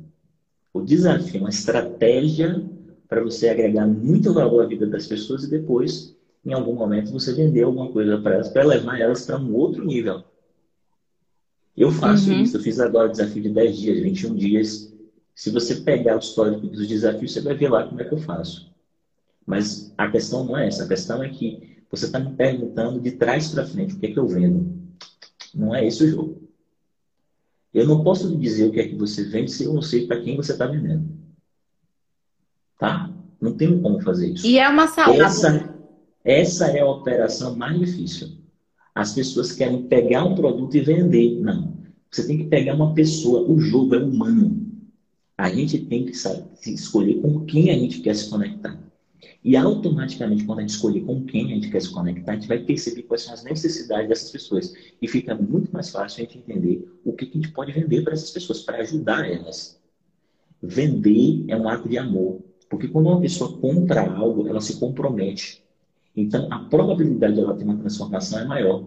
[0.73, 2.65] O desafio é uma estratégia
[3.09, 7.33] para você agregar muito valor à vida das pessoas e depois, em algum momento, você
[7.33, 10.23] vender alguma coisa para elas, para levar elas para um outro nível.
[11.77, 12.43] Eu faço uhum.
[12.43, 14.96] isso, eu fiz agora o desafio de 10 dias, 21 dias.
[15.37, 18.19] Se você pegar o histórico dos desafios, você vai ver lá como é que eu
[18.19, 18.73] faço.
[19.47, 23.13] Mas a questão não é essa, a questão é que você está me perguntando de
[23.13, 24.75] trás para frente o que é que eu vendo.
[25.55, 26.49] Não é esse o jogo.
[27.73, 30.07] Eu não posso lhe dizer o que é que você vende se eu não sei
[30.07, 31.07] para quem você está vendendo.
[32.79, 33.11] Tá?
[33.39, 34.47] Não tem como fazer isso.
[34.47, 35.21] E é uma saúde.
[35.21, 35.75] Essa,
[36.25, 38.39] essa é a operação mais difícil.
[38.95, 41.39] As pessoas querem pegar um produto e vender.
[41.43, 41.77] Não.
[42.11, 43.43] Você tem que pegar uma pessoa.
[43.43, 44.66] O jogo é humano.
[45.37, 48.79] A gente tem que saber, escolher com quem a gente quer se conectar.
[49.45, 52.49] E automaticamente, quando a gente escolher com quem a gente quer se conectar, a gente
[52.49, 54.75] vai perceber quais são as necessidades dessas pessoas.
[55.01, 58.15] E fica muito mais fácil a gente entender o que a gente pode vender para
[58.15, 59.79] essas pessoas, para ajudar elas.
[60.63, 62.41] Vender é um ato de amor.
[62.69, 65.63] Porque quando uma pessoa compra algo, ela se compromete.
[66.17, 68.85] Então, a probabilidade de ela ter uma transformação é maior.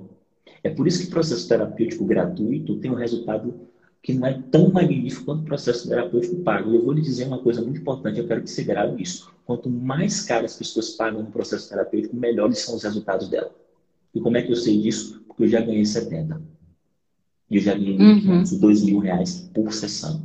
[0.64, 3.54] É por isso que o processo terapêutico gratuito tem um resultado
[4.02, 6.72] que não é tão magnífico quanto o processo terapêutico pago.
[6.72, 9.32] E eu vou lhe dizer uma coisa muito importante, eu quero que você grave isso.
[9.46, 13.52] Quanto mais caro as pessoas pagam no processo terapêutico, melhores são os resultados dela.
[14.14, 15.24] E como é que eu sei disso?
[15.28, 16.42] Porque eu já ganhei 70.
[17.50, 18.44] E eu já ganhei uhum.
[18.44, 20.22] 2 mil reais por sessão.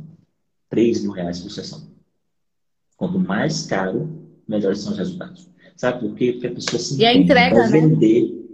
[0.69, 1.81] 3 mil reais por sessão.
[2.97, 4.09] Quanto mais caro,
[4.47, 5.49] melhores são os resultados.
[5.75, 6.33] Sabe por quê?
[6.33, 7.81] Porque a pessoa se E a entrega, então, né?
[7.81, 8.45] vender.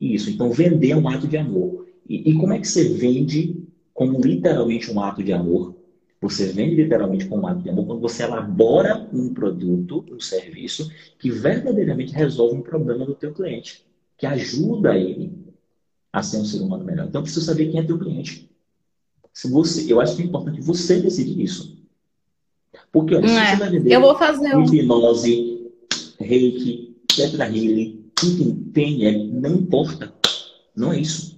[0.00, 0.30] Isso.
[0.30, 1.86] Então, vender é um ato de amor.
[2.08, 3.67] E, e como é que você vende
[3.98, 5.74] como literalmente um ato de amor?
[6.20, 10.88] Você vende literalmente como um ato de amor quando você elabora um produto, um serviço
[11.18, 13.84] que verdadeiramente resolve um problema do teu cliente,
[14.16, 15.32] que ajuda ele
[16.12, 17.06] a ser um ser humano melhor.
[17.08, 18.48] Então, precisa saber quem é teu cliente.
[19.32, 21.76] Se você, eu acho que é importante você decidir isso.
[22.92, 23.50] Porque olha, é.
[23.50, 24.62] você vai vender eu vou fazer um...
[24.62, 25.72] hipnose,
[26.20, 28.12] reiki, tetra healing,
[28.72, 30.14] PNL, não importa.
[30.76, 31.37] Não é isso.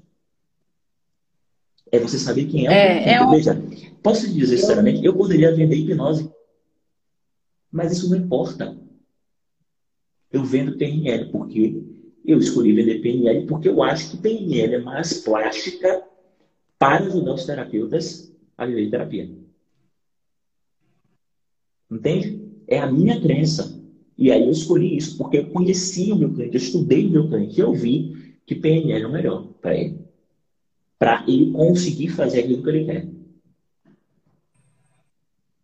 [1.93, 3.31] É você saber quem é o é, é um...
[3.31, 3.61] Veja,
[4.03, 6.31] posso dizer sinceramente, eu poderia vender hipnose.
[7.71, 8.77] Mas isso não importa.
[10.33, 11.83] Eu vendo PNL porque
[12.25, 16.03] eu escolhi vender PNL porque eu acho que PNL é mais plástica
[16.79, 19.31] para ajudar os terapeutas a viver de terapia.
[21.91, 22.41] Entende?
[22.69, 23.81] É a minha crença.
[24.17, 27.29] E aí eu escolhi isso porque eu conheci o meu cliente, eu estudei o meu
[27.29, 30.00] cliente eu vi que PNL é o melhor para ele.
[31.01, 33.09] Para ele conseguir fazer aquilo que ele quer.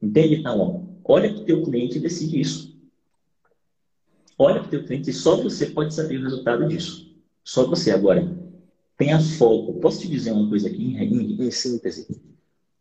[0.02, 0.34] Entende?
[0.36, 2.76] Então, olha o teu cliente decide isso.
[4.36, 7.14] Olha o teu cliente só você pode saber o resultado disso.
[7.44, 7.92] Só você.
[7.92, 8.36] Agora,
[8.96, 9.74] tenha foco.
[9.74, 12.20] Posso te dizer uma coisa aqui em, em, em síntese?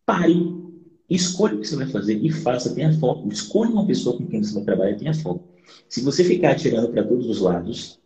[0.03, 0.65] Pare
[1.09, 3.27] Escolha o que você vai fazer e faça, tenha foco.
[3.29, 5.47] Escolha uma pessoa com quem você vai trabalhar e tenha foco.
[5.87, 7.99] Se você ficar atirando para todos os lados,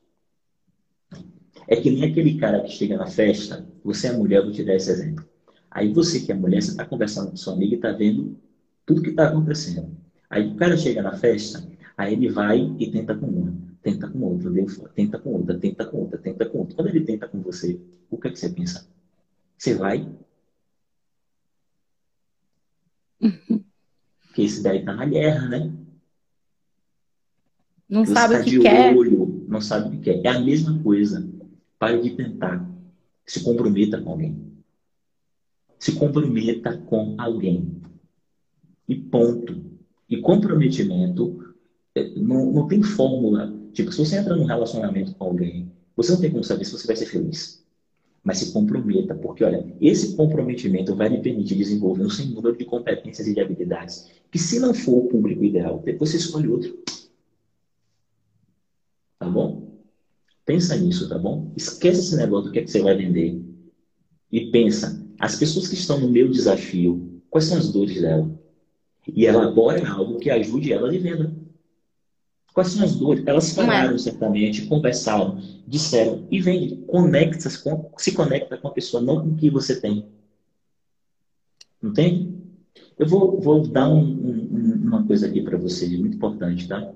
[1.67, 4.75] é que nem aquele cara que chega na festa, você é mulher, vou te dar
[4.75, 5.25] esse exemplo.
[5.71, 8.37] Aí você que é mulher, você está conversando com sua amiga e está vendo
[8.85, 9.95] tudo que está acontecendo.
[10.29, 11.63] Aí o cara chega na festa,
[11.97, 14.51] aí ele vai e tenta com uma, tenta com outra,
[14.95, 16.75] tenta com outra, tenta com outra, tenta com outra.
[16.75, 18.87] Quando ele tenta com você, o que é que você pensa?
[19.57, 20.07] Você vai
[24.27, 25.71] Porque esse daí tá na guerra, né?
[27.89, 28.95] Não Você sabe tá o que de quer.
[28.95, 30.25] olho, não sabe o que quer.
[30.25, 31.27] É a mesma coisa.
[31.79, 32.68] Pare de tentar.
[33.29, 34.35] Se comprometa com alguém.
[35.77, 37.81] Se comprometa com alguém.
[38.87, 39.55] E ponto.
[40.09, 41.53] E comprometimento
[41.93, 43.53] é, não, não tem fórmula.
[43.71, 46.87] Tipo, se você entra num relacionamento com alguém, você não tem como saber se você
[46.87, 47.63] vai ser feliz
[48.23, 52.65] mas se comprometa, porque olha, esse comprometimento vai lhe permitir desenvolver um sem número de
[52.65, 56.77] competências e de habilidades, que se não for o público ideal, depois você escolhe outro.
[59.17, 59.79] Tá bom?
[60.49, 61.53] Pensa nisso, tá bom?
[61.55, 63.39] Esquece esse negócio do que, é que você vai vender.
[64.31, 68.27] E pensa, as pessoas que estão no meu desafio, quais são as dores dela?
[69.07, 71.31] E elabora algo que ajude ela de venda.
[72.51, 73.23] Quais são as dores?
[73.27, 73.97] Elas falaram é.
[73.99, 79.51] certamente, conversaram, disseram e vem, conecta, se conecta com a pessoa, não com o que
[79.51, 80.07] você tem.
[81.83, 82.33] Entende?
[82.97, 86.91] Eu vou, vou dar um, um, uma coisa aqui para vocês, muito importante, tá?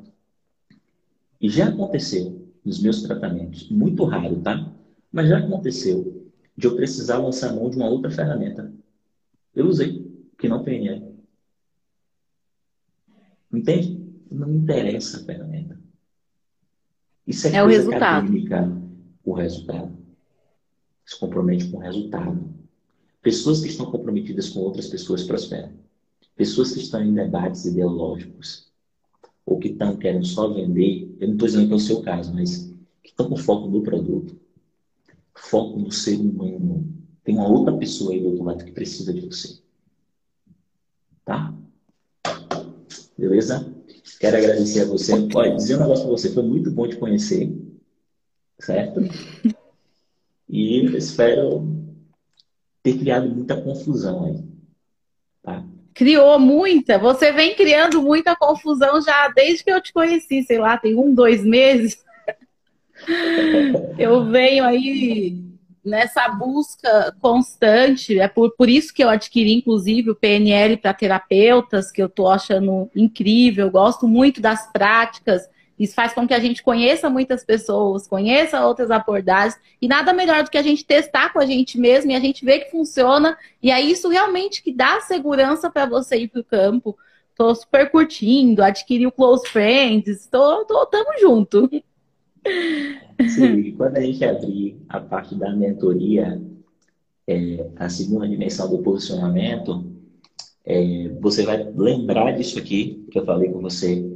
[1.40, 4.72] E já aconteceu nos meus tratamentos, muito raro, tá?
[5.12, 8.72] Mas já aconteceu de eu precisar lançar mão de uma outra ferramenta.
[9.56, 11.14] Eu usei, que não PNL.
[13.52, 14.02] Entende?
[14.32, 15.80] Não interessa a ferramenta.
[17.28, 18.26] Isso é, é o resultado.
[18.26, 18.82] acadêmica,
[19.24, 19.98] o resultado.
[21.06, 22.54] Se compromete com o resultado.
[23.22, 25.72] Pessoas que estão comprometidas com outras pessoas prosperam.
[26.36, 28.73] Pessoas que estão em debates ideológicos
[29.46, 32.34] ou que estão querendo só vender, eu não estou dizendo que é o seu caso,
[32.34, 32.72] mas
[33.04, 34.36] que estão com foco no produto,
[35.36, 36.88] foco no ser humano.
[37.24, 39.60] Tem uma outra pessoa aí do outro lado que precisa de você.
[41.26, 41.54] Tá?
[43.18, 43.74] Beleza?
[44.20, 45.14] Quero agradecer a você.
[45.34, 47.54] Olha, dizer um negócio para você, foi muito bom te conhecer,
[48.60, 49.02] certo?
[50.56, 51.68] E espero
[52.84, 54.53] ter criado muita confusão aí.
[55.94, 56.98] Criou muita.
[56.98, 61.14] Você vem criando muita confusão já desde que eu te conheci, sei lá, tem um,
[61.14, 62.04] dois meses.
[63.98, 65.38] eu venho aí
[65.84, 68.20] nessa busca constante.
[68.20, 72.30] É por, por isso que eu adquiri, inclusive, o PNL para terapeutas, que eu estou
[72.30, 73.70] achando incrível.
[73.70, 75.48] gosto muito das práticas.
[75.78, 79.60] Isso faz com que a gente conheça muitas pessoas, conheça outras abordagens.
[79.82, 82.46] E nada melhor do que a gente testar com a gente mesmo e a gente
[82.46, 83.38] ver que funciona.
[83.62, 86.98] E é isso realmente que dá segurança para você ir para o campo.
[87.32, 91.68] Estou super curtindo, adquiri o Close Friends, estou tamo junto.
[93.28, 96.40] Sim, quando a gente abrir a parte da mentoria,
[97.28, 99.84] é, a segunda dimensão do posicionamento,
[100.66, 104.13] é, você vai lembrar disso aqui que eu falei com você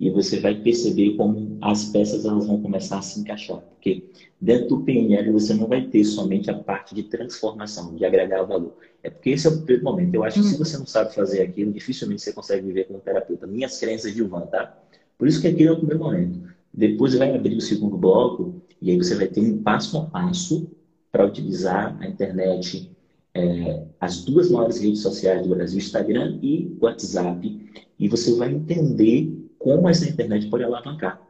[0.00, 3.58] e você vai perceber como as peças elas vão começar a se encaixar.
[3.58, 4.04] Porque
[4.40, 8.76] dentro do PNL você não vai ter somente a parte de transformação, de agregar valor.
[9.02, 10.14] É porque esse é o primeiro momento.
[10.14, 10.58] Eu acho que se hum.
[10.58, 13.46] você não sabe fazer aquilo, dificilmente você consegue viver como terapeuta.
[13.46, 14.78] Minhas crenças de Ivan, tá?
[15.16, 16.40] Por isso que aquilo é o primeiro momento.
[16.72, 20.70] Depois vai abrir o segundo bloco e aí você vai ter um passo a passo
[21.10, 22.90] para utilizar a internet,
[23.34, 29.47] é, as duas maiores redes sociais do Brasil, Instagram e WhatsApp, e você vai entender
[29.76, 31.20] como essa internet pode alavancar.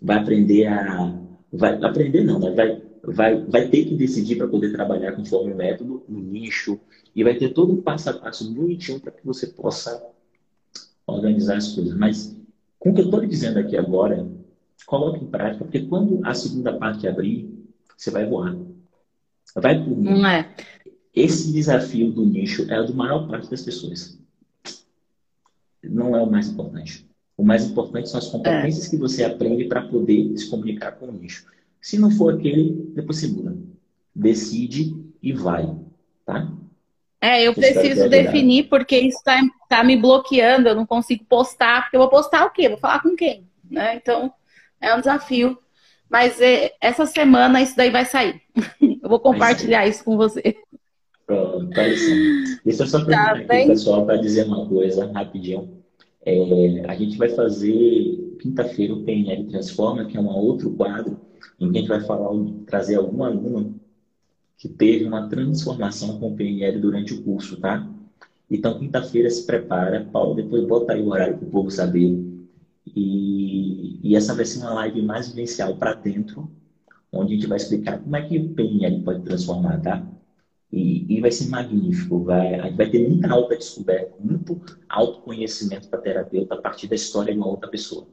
[0.00, 1.18] Vai aprender a.
[1.52, 5.56] Vai aprender não, mas vai, vai, vai ter que decidir para poder trabalhar conforme o
[5.56, 6.78] método, no nicho,
[7.16, 10.00] e vai ter todo um passo a passo bonitinho para que você possa
[11.06, 11.96] organizar as coisas.
[11.96, 12.36] Mas
[12.78, 14.30] com o que eu estou lhe dizendo aqui agora,
[14.86, 17.50] coloque em prática, porque quando a segunda parte abrir,
[17.96, 18.56] você vai voar.
[19.56, 20.10] Vai por mim.
[20.10, 20.54] Não é.
[21.14, 24.18] Esse desafio do nicho é o do maior parte das pessoas.
[25.82, 27.07] Não é o mais importante.
[27.38, 28.90] O mais importante são as competências é.
[28.90, 31.46] que você aprende para poder se comunicar com o nicho.
[31.80, 33.56] Se não for aquele, depois se muda.
[34.12, 35.72] Decide e vai,
[36.26, 36.50] tá?
[37.20, 41.96] É, eu preciso definir porque isso está tá me bloqueando, eu não consigo postar, porque
[41.96, 42.68] eu vou postar o quê?
[42.68, 43.48] Vou falar com quem?
[43.70, 43.94] Né?
[43.94, 44.32] Então,
[44.80, 45.56] é um desafio.
[46.10, 48.40] Mas é, essa semana isso daí vai sair.
[49.00, 50.56] Eu vou compartilhar isso com você.
[51.26, 52.60] Pronto, tá isso.
[52.64, 55.77] Deixa eu só perguntar tá aqui, pessoal, para dizer uma coisa rapidinho.
[56.28, 61.18] É, a gente vai fazer quinta-feira o PNL Transforma, que é um outro quadro,
[61.58, 62.30] em que a gente vai falar,
[62.66, 63.80] trazer algum aluno
[64.58, 67.88] que teve uma transformação com o PNL durante o curso, tá?
[68.50, 70.04] Então, quinta-feira se prepara.
[70.12, 72.22] Paulo, depois bota aí o horário para o povo saber.
[72.94, 76.50] E, e, essa vai ser uma live mais vivencial para dentro,
[77.10, 80.06] onde a gente vai explicar como é que o PNL pode transformar, tá?
[80.70, 82.22] E, e vai ser magnífico.
[82.24, 86.94] Vai, a gente vai ter muita alta descoberta, muito autoconhecimento para terapeuta a partir da
[86.94, 88.06] história de uma outra pessoa.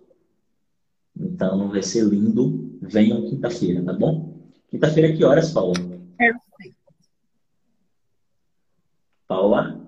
[1.18, 2.78] Então, vai ser lindo.
[2.82, 4.51] Venham quinta-feira, tá bom?
[4.70, 5.74] Quinta-feira, que horas, Paula?
[6.18, 6.76] Perfeito.
[9.28, 9.82] Paula?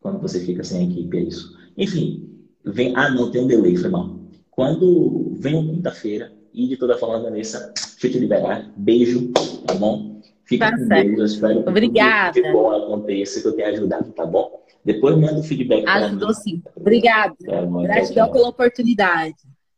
[0.00, 1.56] Quando você fica sem equipe, é isso.
[1.76, 2.94] Enfim, vem.
[2.96, 4.20] Ah, não, tem um delay, foi mal.
[4.50, 8.72] Quando vem quinta-feira, e de toda forma, Vanessa, deixa eu te liberar.
[8.76, 9.30] Beijo,
[9.66, 10.15] tá bom?
[10.46, 11.16] Fica tá com certo.
[11.16, 11.32] Deus.
[11.32, 12.32] Espero que Obrigada.
[12.32, 14.64] tudo de bom aconteça, que eu tenha ajudado, tá bom?
[14.84, 16.62] Depois manda o feedback Ajudou sim.
[16.74, 17.34] Obrigada.
[17.44, 19.34] Tá Gratidão pela oportunidade.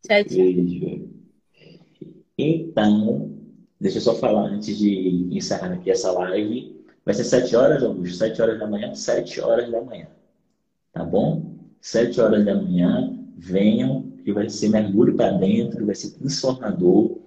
[0.07, 0.37] Tchau, tchau.
[0.37, 1.09] Beijo.
[2.37, 3.33] Então,
[3.81, 6.77] deixa eu só falar antes de encerrar aqui essa live.
[7.05, 8.17] Vai ser 7 horas, Augusto?
[8.17, 8.95] 7 horas da manhã?
[8.95, 10.07] 7 horas da manhã
[10.99, 11.57] tá bom?
[11.81, 17.19] Sete horas da manhã, venham, que vai ser mergulho para dentro, vai ser transformador,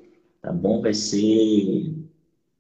[0.42, 0.82] tá bom?
[0.82, 1.94] Vai ser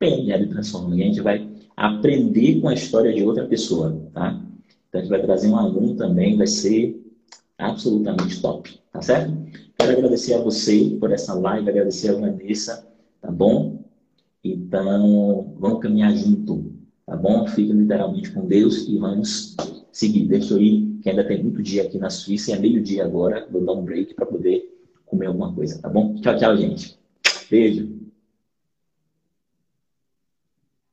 [0.01, 0.99] PNL transformador.
[0.99, 1.47] A gente vai
[1.77, 4.41] aprender com a história de outra pessoa, tá?
[4.89, 6.99] Então a gente vai trazer um aluno também, vai ser
[7.57, 9.31] absolutamente top, tá certo?
[9.77, 12.87] Quero agradecer a você por essa live, agradecer a Vanessa,
[13.21, 13.83] tá bom?
[14.43, 16.73] Então, vamos caminhar junto,
[17.05, 17.47] tá bom?
[17.47, 19.55] Fiquem literalmente com Deus e vamos
[19.91, 20.25] seguir.
[20.27, 23.47] Deixa eu ir que ainda tem muito dia aqui na Suíça e é meio-dia agora.
[23.51, 24.67] Vou dar um break para poder
[25.05, 26.15] comer alguma coisa, tá bom?
[26.15, 26.97] Tchau, tchau, gente.
[27.49, 28.00] Beijo.